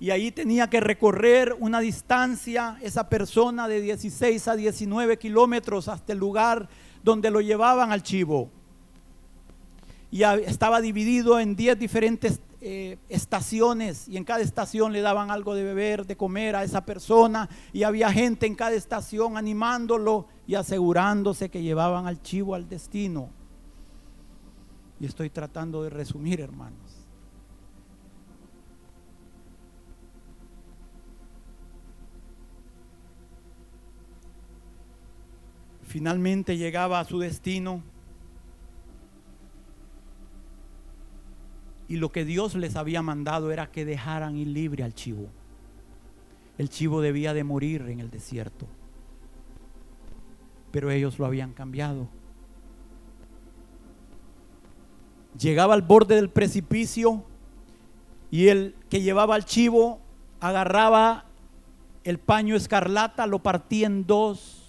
[0.00, 6.14] y ahí tenía que recorrer una distancia esa persona de 16 a 19 kilómetros hasta
[6.14, 6.70] el lugar
[7.04, 8.48] donde lo llevaban al chivo.
[10.10, 15.54] Y estaba dividido en 10 diferentes eh, estaciones y en cada estación le daban algo
[15.54, 20.54] de beber, de comer a esa persona y había gente en cada estación animándolo y
[20.54, 23.30] asegurándose que llevaban al chivo al destino.
[24.98, 27.00] Y estoy tratando de resumir, hermanos.
[35.90, 37.82] finalmente llegaba a su destino.
[41.90, 45.26] Y lo que Dios les había mandado era que dejaran ir libre al chivo.
[46.56, 48.68] El chivo debía de morir en el desierto.
[50.70, 52.06] Pero ellos lo habían cambiado.
[55.36, 57.24] Llegaba al borde del precipicio
[58.30, 59.98] y el que llevaba al chivo
[60.38, 61.24] agarraba
[62.04, 64.59] el paño escarlata, lo partía en dos,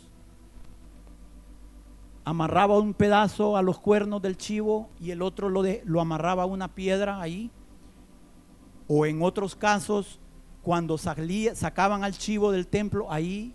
[2.24, 6.44] amarraba un pedazo a los cuernos del chivo y el otro lo, de, lo amarraba
[6.44, 7.52] a una piedra ahí.
[8.88, 10.20] O en otros casos,
[10.62, 13.54] cuando salía, sacaban al chivo del templo, ahí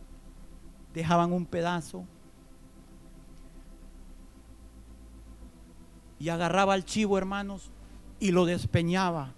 [0.95, 2.05] dejaban un pedazo
[6.19, 7.71] y agarraba al chivo, hermanos,
[8.19, 9.35] y lo despeñaba.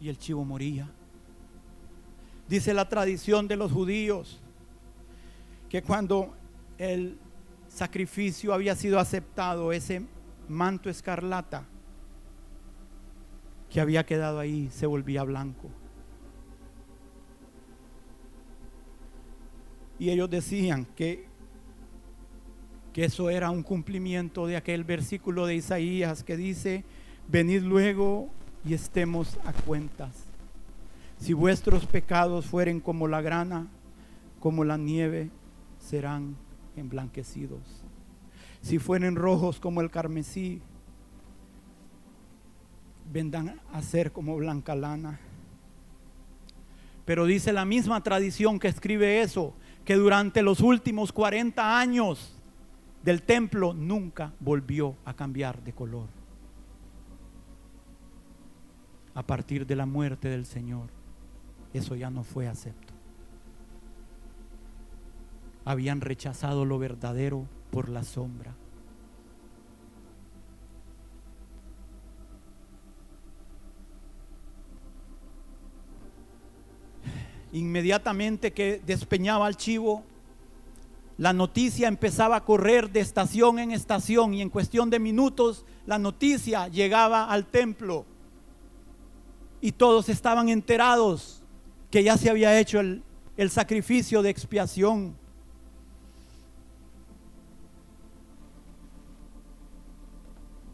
[0.00, 0.88] Y el chivo moría.
[2.48, 4.40] Dice la tradición de los judíos
[5.68, 6.34] que cuando
[6.78, 7.18] el
[7.76, 10.02] sacrificio había sido aceptado, ese
[10.48, 11.64] manto escarlata
[13.70, 15.70] que había quedado ahí se volvía blanco.
[19.98, 21.26] Y ellos decían que
[22.96, 26.82] que eso era un cumplimiento de aquel versículo de Isaías que dice,
[27.28, 28.30] venid luego
[28.64, 30.24] y estemos a cuentas.
[31.18, 33.66] Si vuestros pecados fueren como la grana,
[34.40, 35.28] como la nieve,
[35.78, 36.36] serán
[36.76, 37.60] emblanquecidos.
[38.60, 40.60] Si fueren rojos como el carmesí,
[43.12, 45.20] vendrán a ser como blanca lana.
[47.04, 49.54] Pero dice la misma tradición que escribe eso,
[49.84, 52.36] que durante los últimos 40 años
[53.04, 56.08] del templo nunca volvió a cambiar de color.
[59.14, 60.88] A partir de la muerte del Señor,
[61.72, 62.85] eso ya no fue acepto.
[65.66, 68.54] Habían rechazado lo verdadero por la sombra.
[77.52, 80.02] Inmediatamente que despeñaba al chivo,
[81.18, 85.98] la noticia empezaba a correr de estación en estación y en cuestión de minutos la
[85.98, 88.04] noticia llegaba al templo
[89.60, 91.42] y todos estaban enterados
[91.90, 93.02] que ya se había hecho el,
[93.36, 95.16] el sacrificio de expiación.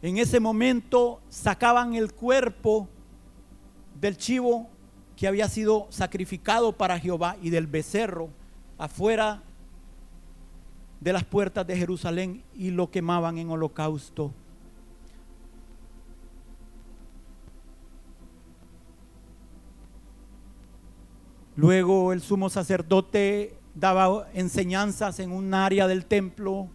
[0.02, 2.88] En ese momento sacaban el cuerpo
[4.00, 4.68] del chivo
[5.16, 8.28] que había sido sacrificado para Jehová y del becerro
[8.78, 9.44] afuera
[11.00, 14.34] de las puertas de Jerusalén y lo quemaban en holocausto.
[21.54, 26.68] Luego el sumo sacerdote daba enseñanzas en un área del templo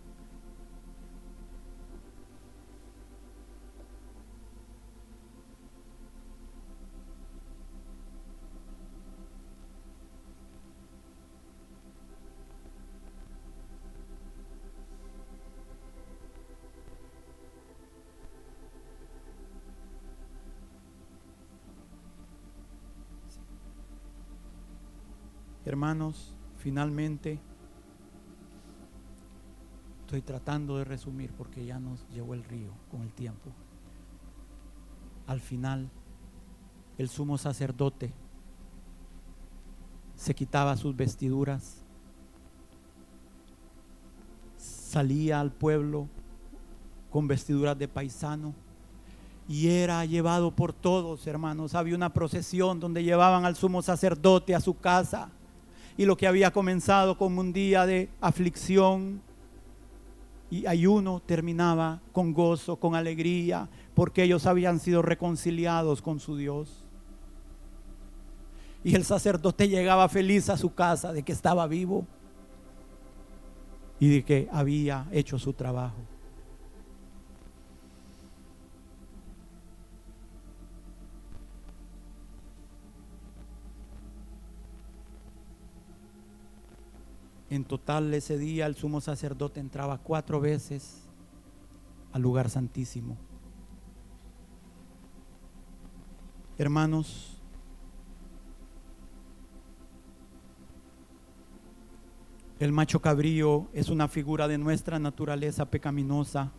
[25.68, 27.42] Hermanos, finalmente,
[30.00, 33.52] estoy tratando de resumir porque ya nos llevó el río con el tiempo.
[35.26, 35.90] Al final,
[36.98, 38.14] el sumo sacerdote
[40.16, 41.84] se quitaba sus vestiduras,
[44.56, 46.08] salía al pueblo
[47.12, 48.54] con vestiduras de paisano
[49.50, 51.76] y era llevado por todos, hermanos.
[51.76, 55.30] Había una procesión donde llevaban al sumo sacerdote a su casa
[55.98, 59.22] y lo que había comenzado como un día de aflicción
[60.50, 66.86] y ayuno terminaba con gozo, con alegría, porque ellos habían sido reconciliados con su Dios.
[68.84, 72.06] Y el sacerdote llegaba feliz a su casa de que estaba vivo
[74.00, 75.98] y de que había hecho su trabajo.
[87.50, 91.08] En total ese día el sumo sacerdote entraba cuatro veces
[92.12, 93.18] al lugar santísimo.
[96.58, 97.40] Hermanos,
[102.60, 106.52] el macho cabrío es una figura de nuestra naturaleza pecaminosa.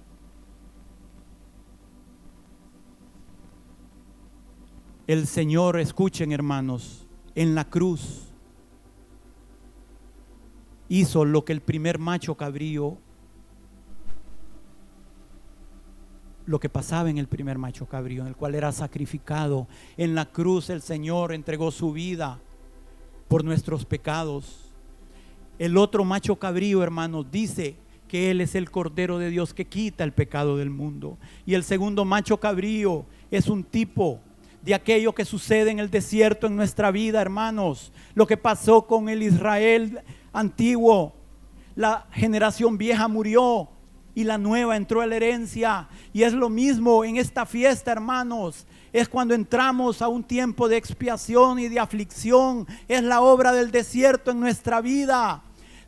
[5.06, 8.27] El Señor, escuchen hermanos, en la cruz
[10.88, 12.98] hizo lo que el primer macho cabrío,
[16.46, 19.68] lo que pasaba en el primer macho cabrío, en el cual era sacrificado.
[19.96, 22.40] En la cruz el Señor entregó su vida
[23.28, 24.72] por nuestros pecados.
[25.58, 27.76] El otro macho cabrío, hermanos, dice
[28.08, 31.18] que Él es el Cordero de Dios que quita el pecado del mundo.
[31.44, 34.20] Y el segundo macho cabrío es un tipo
[34.62, 37.92] de aquello que sucede en el desierto en nuestra vida, hermanos.
[38.14, 40.00] Lo que pasó con el Israel
[40.38, 41.14] antiguo.
[41.74, 43.68] La generación vieja murió
[44.14, 45.88] y la nueva entró a la herencia.
[46.12, 48.66] Y es lo mismo en esta fiesta, hermanos.
[48.92, 52.66] Es cuando entramos a un tiempo de expiación y de aflicción.
[52.88, 55.42] Es la obra del desierto en nuestra vida.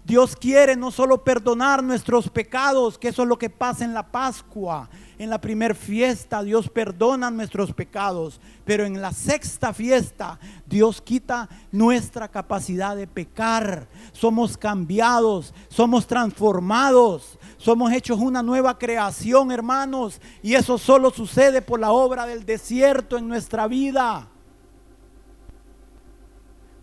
[0.05, 4.11] Dios quiere no solo perdonar nuestros pecados, que eso es lo que pasa en la
[4.11, 4.89] Pascua.
[5.19, 11.49] En la primera fiesta Dios perdona nuestros pecados, pero en la sexta fiesta Dios quita
[11.71, 13.87] nuestra capacidad de pecar.
[14.13, 21.79] Somos cambiados, somos transformados, somos hechos una nueva creación, hermanos, y eso solo sucede por
[21.79, 24.29] la obra del desierto en nuestra vida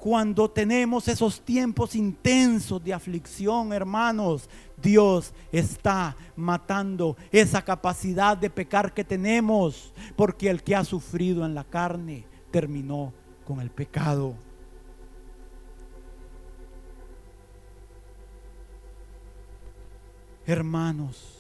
[0.08, 4.50] cuando tenemos esos tiempos intensos de aflicción, hermanos,
[4.82, 11.54] Dios está matando esa capacidad de pecar que tenemos, porque el que ha sufrido en
[11.54, 13.12] la carne terminó
[13.46, 14.34] con el pecado.
[20.46, 21.36] Hermanos,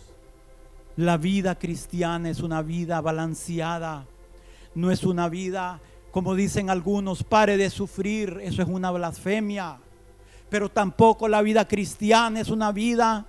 [0.98, 4.06] la vida cristiana es una vida balanceada,
[4.76, 5.80] no es una vida
[6.12, 9.80] como dicen algunos, pare de sufrir, eso es una blasfemia.
[10.50, 13.26] Pero tampoco la vida cristiana es una vida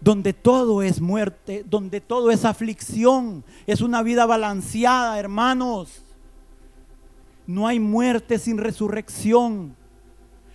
[0.00, 3.44] donde todo es muerte, donde todo es aflicción.
[3.66, 6.02] Es una vida balanceada, hermanos.
[7.46, 9.76] No hay muerte sin resurrección.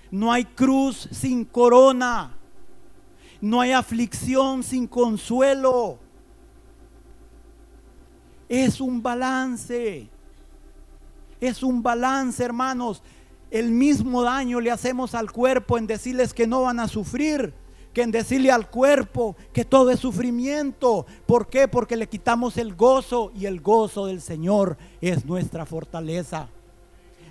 [0.10, 2.32] No hay cruz sin corona.
[3.40, 6.00] No hay aflicción sin consuelo.
[8.50, 10.10] Es un balance.
[11.46, 13.04] Es un balance, hermanos.
[13.52, 17.54] El mismo daño le hacemos al cuerpo en decirles que no van a sufrir,
[17.94, 21.06] que en decirle al cuerpo que todo es sufrimiento.
[21.28, 21.68] ¿Por qué?
[21.68, 26.50] Porque le quitamos el gozo y el gozo del Señor es nuestra fortaleza.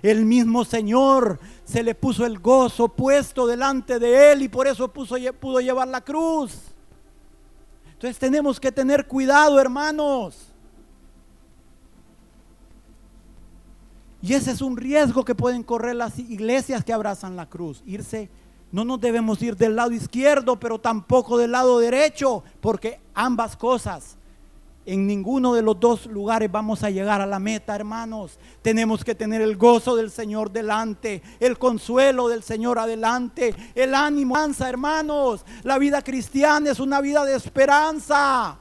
[0.01, 4.87] El mismo Señor se le puso el gozo puesto delante de él y por eso
[4.87, 6.53] puso, pudo llevar la cruz.
[7.91, 10.54] Entonces tenemos que tener cuidado, hermanos.
[14.25, 17.83] Y ese es un riesgo que pueden correr las iglesias que abrazan la cruz.
[17.85, 18.27] Irse,
[18.71, 24.17] no nos debemos ir del lado izquierdo, pero tampoco del lado derecho, porque ambas cosas,
[24.87, 28.39] en ninguno de los dos lugares vamos a llegar a la meta, hermanos.
[28.63, 34.35] Tenemos que tener el gozo del Señor delante, el consuelo del Señor adelante, el ánimo,
[34.59, 35.45] hermanos.
[35.61, 38.57] La vida cristiana es una vida de esperanza.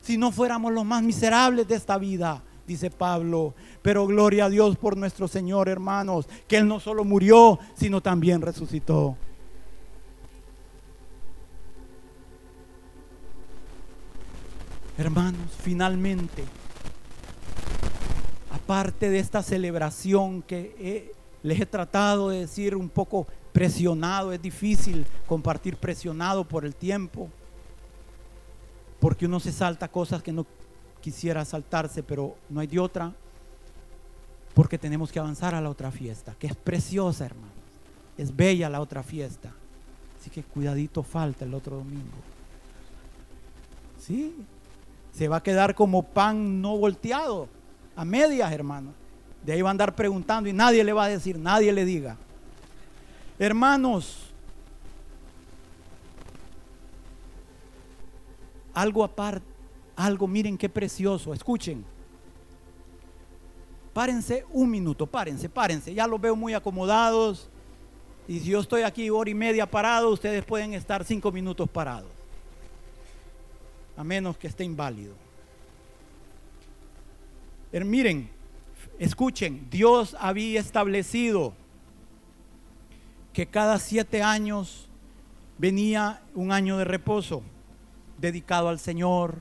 [0.00, 4.78] Si no fuéramos los más miserables de esta vida, dice Pablo, pero gloria a Dios
[4.78, 9.14] por nuestro Señor, hermanos, que Él no solo murió, sino también resucitó.
[14.96, 16.44] Hermanos, finalmente,
[18.50, 21.12] aparte de esta celebración que
[21.42, 27.28] les he tratado de decir un poco presionado, es difícil compartir presionado por el tiempo,
[28.98, 30.46] porque uno se salta cosas que no
[31.02, 33.12] quisiera saltarse, pero no hay de otra
[34.54, 37.50] porque tenemos que avanzar a la otra fiesta, que es preciosa, hermanos.
[38.16, 39.52] Es bella la otra fiesta.
[40.20, 42.16] Así que cuidadito falta el otro domingo.
[44.00, 44.34] Sí,
[45.12, 47.48] se va a quedar como pan no volteado,
[47.96, 48.94] a medias, hermanos.
[49.44, 52.16] De ahí va a andar preguntando y nadie le va a decir, nadie le diga.
[53.38, 54.30] Hermanos,
[58.72, 59.46] algo aparte,
[59.96, 61.84] algo, miren qué precioso, escuchen.
[63.94, 65.94] Párense un minuto, párense, párense.
[65.94, 67.48] Ya los veo muy acomodados.
[68.26, 72.10] Y si yo estoy aquí hora y media parado, ustedes pueden estar cinco minutos parados.
[73.96, 75.14] A menos que esté inválido.
[77.70, 78.28] Pero miren,
[78.98, 81.52] escuchen, Dios había establecido
[83.32, 84.88] que cada siete años
[85.56, 87.42] venía un año de reposo
[88.18, 89.38] dedicado al Señor,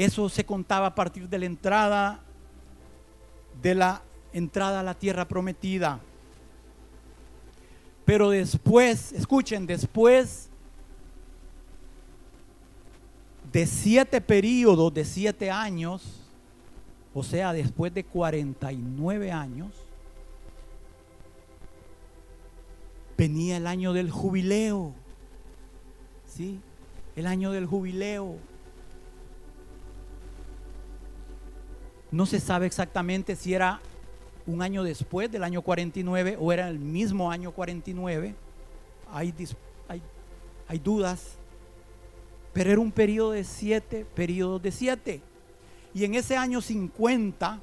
[0.00, 2.20] Eso se contaba a partir de la entrada
[3.60, 4.00] de la
[4.32, 6.00] entrada a la tierra prometida.
[8.06, 10.48] Pero después, escuchen, después
[13.52, 16.22] de siete periodos de siete años,
[17.12, 19.74] o sea, después de 49 años,
[23.18, 24.94] venía el año del jubileo.
[26.26, 26.58] ¿Sí?
[27.16, 28.48] El año del jubileo.
[32.10, 33.80] No se sabe exactamente si era
[34.46, 38.34] un año después del año 49 o era el mismo año 49.
[39.12, 39.34] Hay,
[39.88, 40.02] hay,
[40.68, 41.36] hay dudas.
[42.52, 45.22] Pero era un periodo de siete periodos de siete.
[45.94, 47.60] Y en ese año 50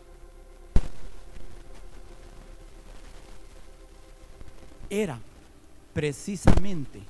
[4.90, 5.20] era
[5.94, 7.02] precisamente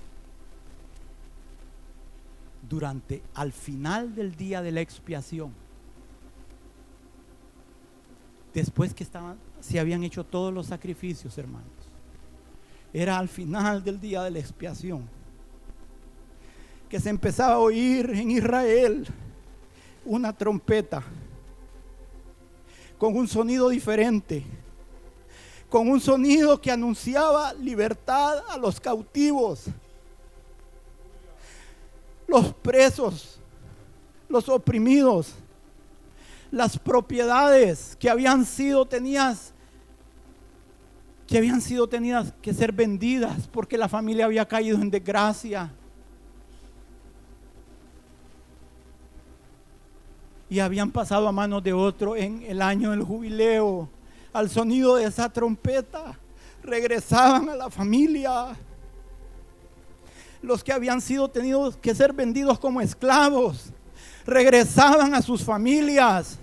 [2.68, 5.54] durante al final del día de la expiación,
[8.58, 9.06] después que
[9.62, 11.70] se habían hecho todos los sacrificios, hermanos,
[12.92, 15.08] era al final del día de la expiación.
[16.90, 19.06] Que se empezaba a oír en Israel
[20.06, 21.04] una trompeta
[22.98, 24.44] con un sonido diferente,
[25.70, 29.66] con un sonido que anunciaba libertad a los cautivos,
[32.26, 33.40] los presos,
[34.28, 35.36] los oprimidos,
[36.52, 39.54] las propiedades que habían sido tenidas
[41.28, 45.70] que habían sido tenidas que ser vendidas porque la familia había caído en desgracia.
[50.50, 53.90] Y habían pasado a manos de otro en el año del jubileo.
[54.32, 56.18] Al sonido de esa trompeta
[56.64, 58.56] regresaban a la familia.
[60.42, 63.74] Los que habían sido tenidos que ser vendidos como esclavos
[64.28, 66.38] regresaban a sus familias.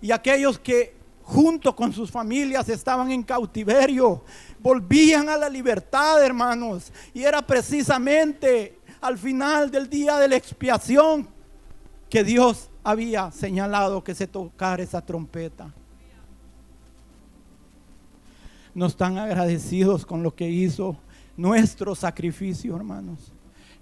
[0.00, 4.24] Y aquellos que junto con sus familias estaban en cautiverio,
[4.58, 6.92] volvían a la libertad, hermanos.
[7.14, 11.28] Y era precisamente al final del día de la expiación
[12.10, 15.72] que Dios había señalado que se tocara esa trompeta.
[18.74, 20.96] No están agradecidos con lo que hizo
[21.36, 23.32] nuestro sacrificio, hermanos.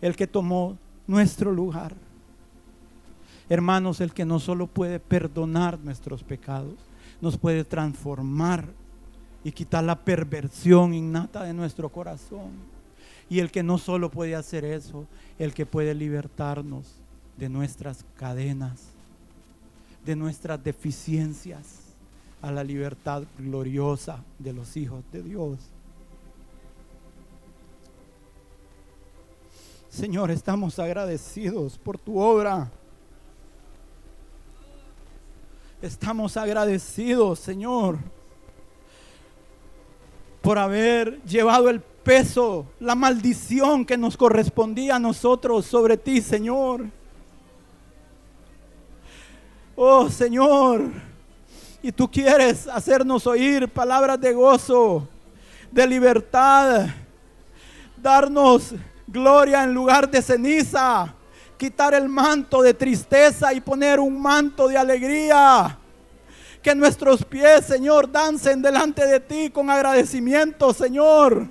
[0.00, 1.94] El que tomó nuestro lugar.
[3.50, 6.76] Hermanos, el que no solo puede perdonar nuestros pecados,
[7.20, 8.64] nos puede transformar
[9.44, 12.52] y quitar la perversión innata de nuestro corazón.
[13.28, 15.04] Y el que no solo puede hacer eso,
[15.38, 16.86] el que puede libertarnos
[17.36, 18.80] de nuestras cadenas,
[20.06, 21.80] de nuestras deficiencias,
[22.42, 25.58] a la libertad gloriosa de los hijos de Dios.
[29.90, 32.70] Señor, estamos agradecidos por tu obra.
[35.82, 37.96] Estamos agradecidos, Señor,
[40.42, 46.84] por haber llevado el peso, la maldición que nos correspondía a nosotros sobre ti, Señor.
[49.74, 50.90] Oh, Señor,
[51.82, 55.08] y tú quieres hacernos oír palabras de gozo,
[55.70, 56.88] de libertad,
[57.96, 58.74] darnos
[59.06, 61.14] gloria en lugar de ceniza
[61.60, 65.78] quitar el manto de tristeza y poner un manto de alegría.
[66.62, 71.48] Que nuestros pies, Señor, dancen delante de ti con agradecimiento, Señor.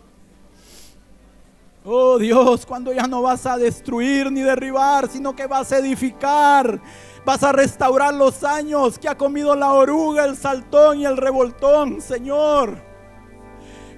[1.86, 6.82] Oh Dios, cuando ya no vas a destruir ni derribar, sino que vas a edificar,
[7.24, 12.02] vas a restaurar los años que ha comido la oruga, el saltón y el revoltón,
[12.02, 12.82] Señor.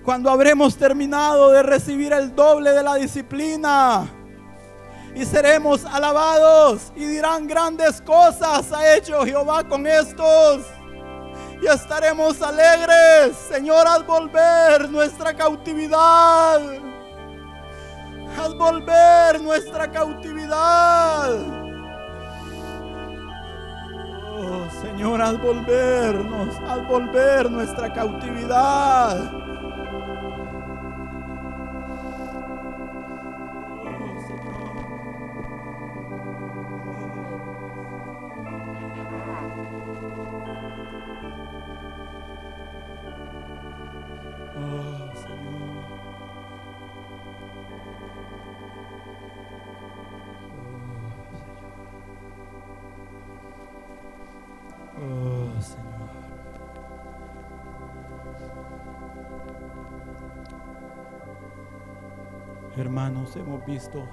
[0.03, 4.09] Cuando habremos terminado de recibir el doble de la disciplina
[5.15, 10.65] y seremos alabados y dirán grandes cosas ha hecho Jehová con estos.
[11.61, 16.59] Y estaremos alegres, Señor, haz volver nuestra cautividad.
[18.37, 21.35] Haz volver nuestra cautividad.
[24.43, 29.50] Oh, Señor, haz volvernos, haz volver nuestra cautividad.
[62.81, 64.09] Hermanos, hemos visto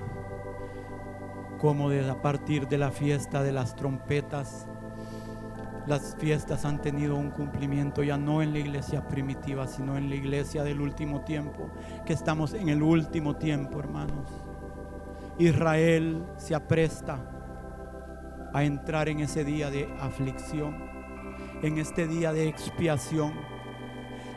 [1.58, 4.66] cómo desde a partir de la fiesta de las trompetas,
[5.86, 10.16] las fiestas han tenido un cumplimiento ya no en la iglesia primitiva, sino en la
[10.16, 11.70] iglesia del último tiempo,
[12.04, 14.28] que estamos en el último tiempo, hermanos.
[15.38, 17.18] Israel se apresta
[18.52, 20.76] a entrar en ese día de aflicción,
[21.62, 23.32] en este día de expiación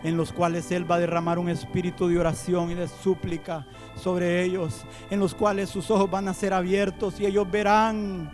[0.04, 3.66] en los cuales Él va a derramar un espíritu de oración y de súplica
[3.96, 8.32] sobre ellos, en los cuales sus ojos van a ser abiertos y ellos verán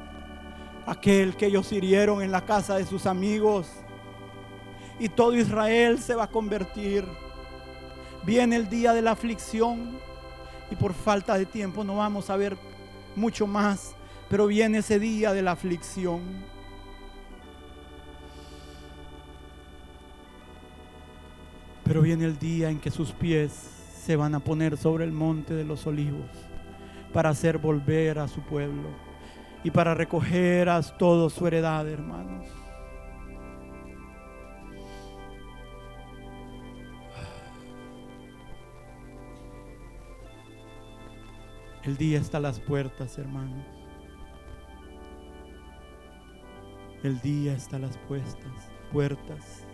[0.85, 3.68] aquel que ellos hirieron en la casa de sus amigos.
[4.99, 7.06] Y todo Israel se va a convertir.
[8.23, 9.99] Viene el día de la aflicción
[10.72, 12.57] y por falta de tiempo no vamos a ver
[13.15, 13.95] mucho más,
[14.30, 16.22] pero viene ese día de la aflicción.
[21.98, 25.56] Pero viene el día en que sus pies se van a poner sobre el monte
[25.56, 26.30] de los olivos
[27.11, 28.88] para hacer volver a su pueblo
[29.64, 32.45] y para recoger a todo su heredad, hermanos.
[41.84, 43.65] El día está a las puertas, hermanos.
[47.02, 49.66] El día está a las puestas, puertas.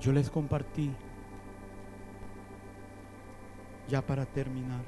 [0.00, 0.92] Yo les compartí,
[3.88, 4.84] ya para terminar,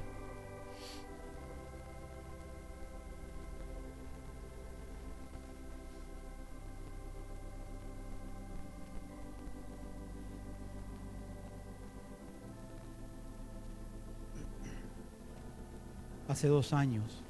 [16.29, 17.23] hace dos años,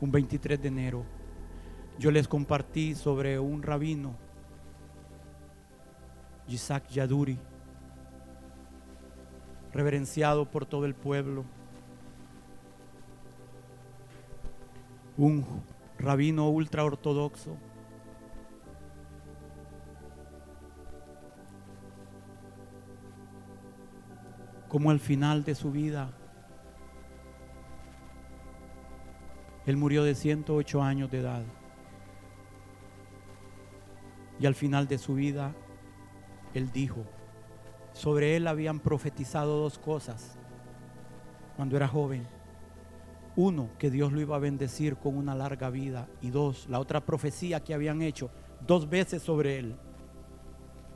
[0.00, 1.04] un 23 de enero,
[1.98, 4.14] yo les compartí sobre un rabino,
[6.48, 7.38] Isaac Yaduri,
[9.72, 11.44] reverenciado por todo el pueblo,
[15.16, 15.44] un
[15.98, 17.56] rabino ultra ortodoxo,
[24.68, 26.12] como al final de su vida
[29.66, 31.42] Él murió de 108 años de edad.
[34.38, 35.54] Y al final de su vida,
[36.54, 37.04] Él dijo,
[37.92, 40.38] sobre Él habían profetizado dos cosas
[41.56, 42.26] cuando era joven.
[43.36, 46.08] Uno, que Dios lo iba a bendecir con una larga vida.
[46.22, 48.30] Y dos, la otra profecía que habían hecho
[48.66, 49.76] dos veces sobre Él,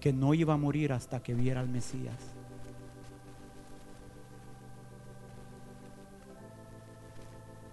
[0.01, 2.35] que no iba a morir hasta que viera al Mesías.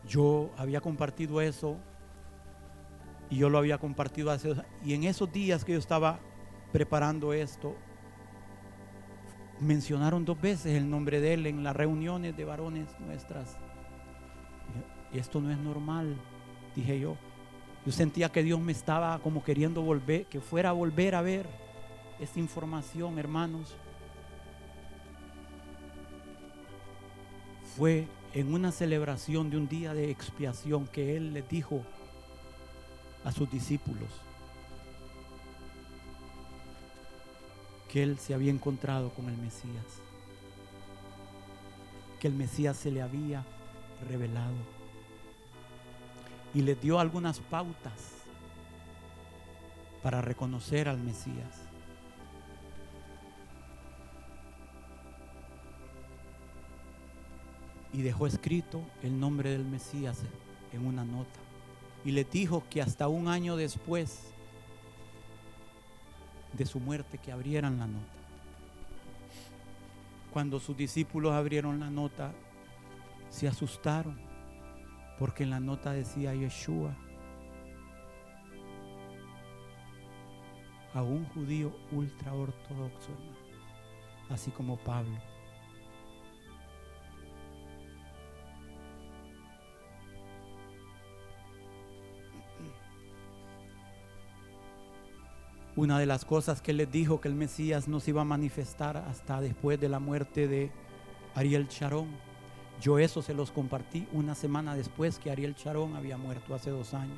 [0.08, 1.78] Yo había compartido eso
[3.30, 6.20] y yo lo había compartido hace Y en esos días que yo estaba
[6.76, 7.74] preparando esto,
[9.62, 13.58] mencionaron dos veces el nombre de él en las reuniones de varones nuestras.
[15.14, 16.18] Y esto no es normal,
[16.76, 17.16] dije yo.
[17.86, 21.48] Yo sentía que Dios me estaba como queriendo volver, que fuera a volver a ver
[22.20, 23.74] esta información, hermanos.
[27.78, 31.84] Fue en una celebración de un día de expiación que Él le dijo
[33.24, 34.26] a sus discípulos
[37.92, 39.86] que Él se había encontrado con el Mesías,
[42.20, 43.44] que el Mesías se le había
[44.10, 44.56] revelado
[46.54, 48.24] y le dio algunas pautas
[50.02, 51.66] para reconocer al Mesías.
[57.96, 60.20] y dejó escrito el nombre del Mesías
[60.74, 61.40] en una nota.
[62.04, 64.35] Y le dijo que hasta un año después
[66.58, 68.14] de su muerte que abrieran la nota.
[70.32, 72.34] Cuando sus discípulos abrieron la nota,
[73.30, 74.20] se asustaron
[75.18, 76.96] porque en la nota decía Yeshua.
[80.94, 83.12] A un judío ultra ortodoxo,
[84.30, 85.35] así como Pablo.
[95.76, 98.96] Una de las cosas que les dijo que el Mesías no se iba a manifestar
[98.96, 100.72] hasta después de la muerte de
[101.34, 102.08] Ariel Charón.
[102.80, 106.94] Yo eso se los compartí una semana después que Ariel Charón había muerto hace dos
[106.94, 107.18] años.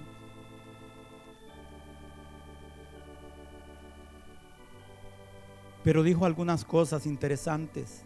[5.83, 8.03] Pero dijo algunas cosas interesantes.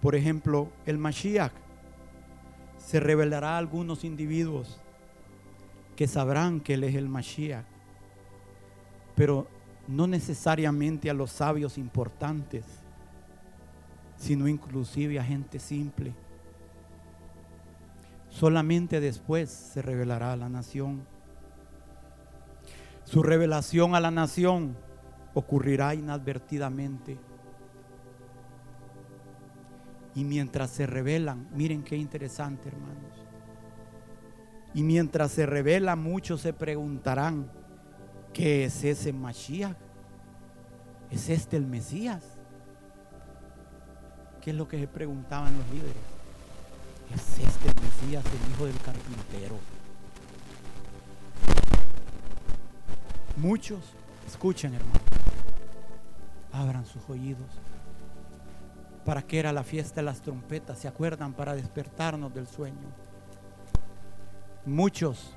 [0.00, 1.52] Por ejemplo, el Mashiach
[2.78, 4.80] se revelará a algunos individuos
[5.96, 7.73] que sabrán que Él es el Mashiach
[9.14, 9.46] pero
[9.86, 12.64] no necesariamente a los sabios importantes,
[14.16, 16.14] sino inclusive a gente simple.
[18.28, 21.06] Solamente después se revelará a la nación.
[23.04, 24.76] Su revelación a la nación
[25.34, 27.18] ocurrirá inadvertidamente.
[30.16, 33.24] Y mientras se revelan, miren qué interesante hermanos.
[34.72, 37.50] Y mientras se revela, muchos se preguntarán,
[38.34, 39.76] ¿Qué es ese Mashiach?
[41.08, 42.24] ¿Es este el Mesías?
[44.42, 45.94] ¿Qué es lo que se preguntaban los líderes?
[47.14, 49.56] Es este Mesías, el hijo del carpintero.
[53.36, 53.78] Muchos,
[54.26, 55.00] escuchen hermano,
[56.52, 57.46] abran sus oídos.
[59.04, 60.80] ¿Para qué era la fiesta de las trompetas?
[60.80, 61.34] ¿Se acuerdan?
[61.34, 62.88] Para despertarnos del sueño.
[64.66, 65.36] Muchos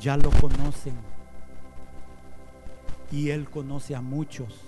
[0.00, 0.96] ya lo conocen
[3.12, 4.62] y Él conoce a muchos,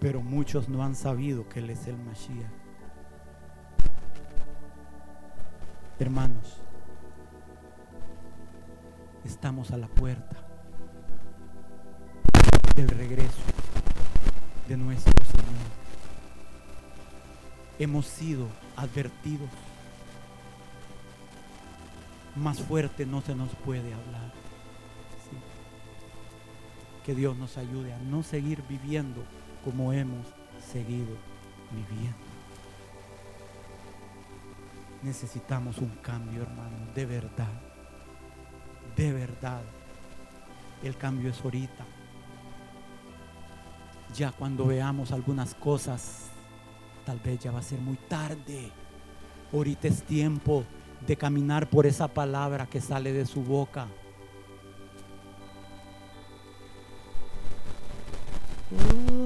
[0.00, 2.50] pero muchos no han sabido que Él es el Mashiach.
[5.98, 6.56] Hermanos,
[9.24, 10.36] estamos a la puerta
[12.74, 13.42] del regreso
[14.68, 15.46] de nuestro Señor.
[17.78, 19.50] Hemos sido advertidos.
[22.36, 24.45] Más fuerte no se nos puede hablar.
[27.06, 29.22] Que Dios nos ayude a no seguir viviendo
[29.64, 30.26] como hemos
[30.60, 31.16] seguido
[31.70, 32.18] viviendo.
[35.04, 37.60] Necesitamos un cambio, hermano, de verdad.
[38.96, 39.62] De verdad.
[40.82, 41.86] El cambio es ahorita.
[44.16, 46.30] Ya cuando veamos algunas cosas,
[47.04, 48.72] tal vez ya va a ser muy tarde.
[49.52, 50.64] Ahorita es tiempo
[51.06, 53.86] de caminar por esa palabra que sale de su boca.
[58.72, 59.25] Ooh.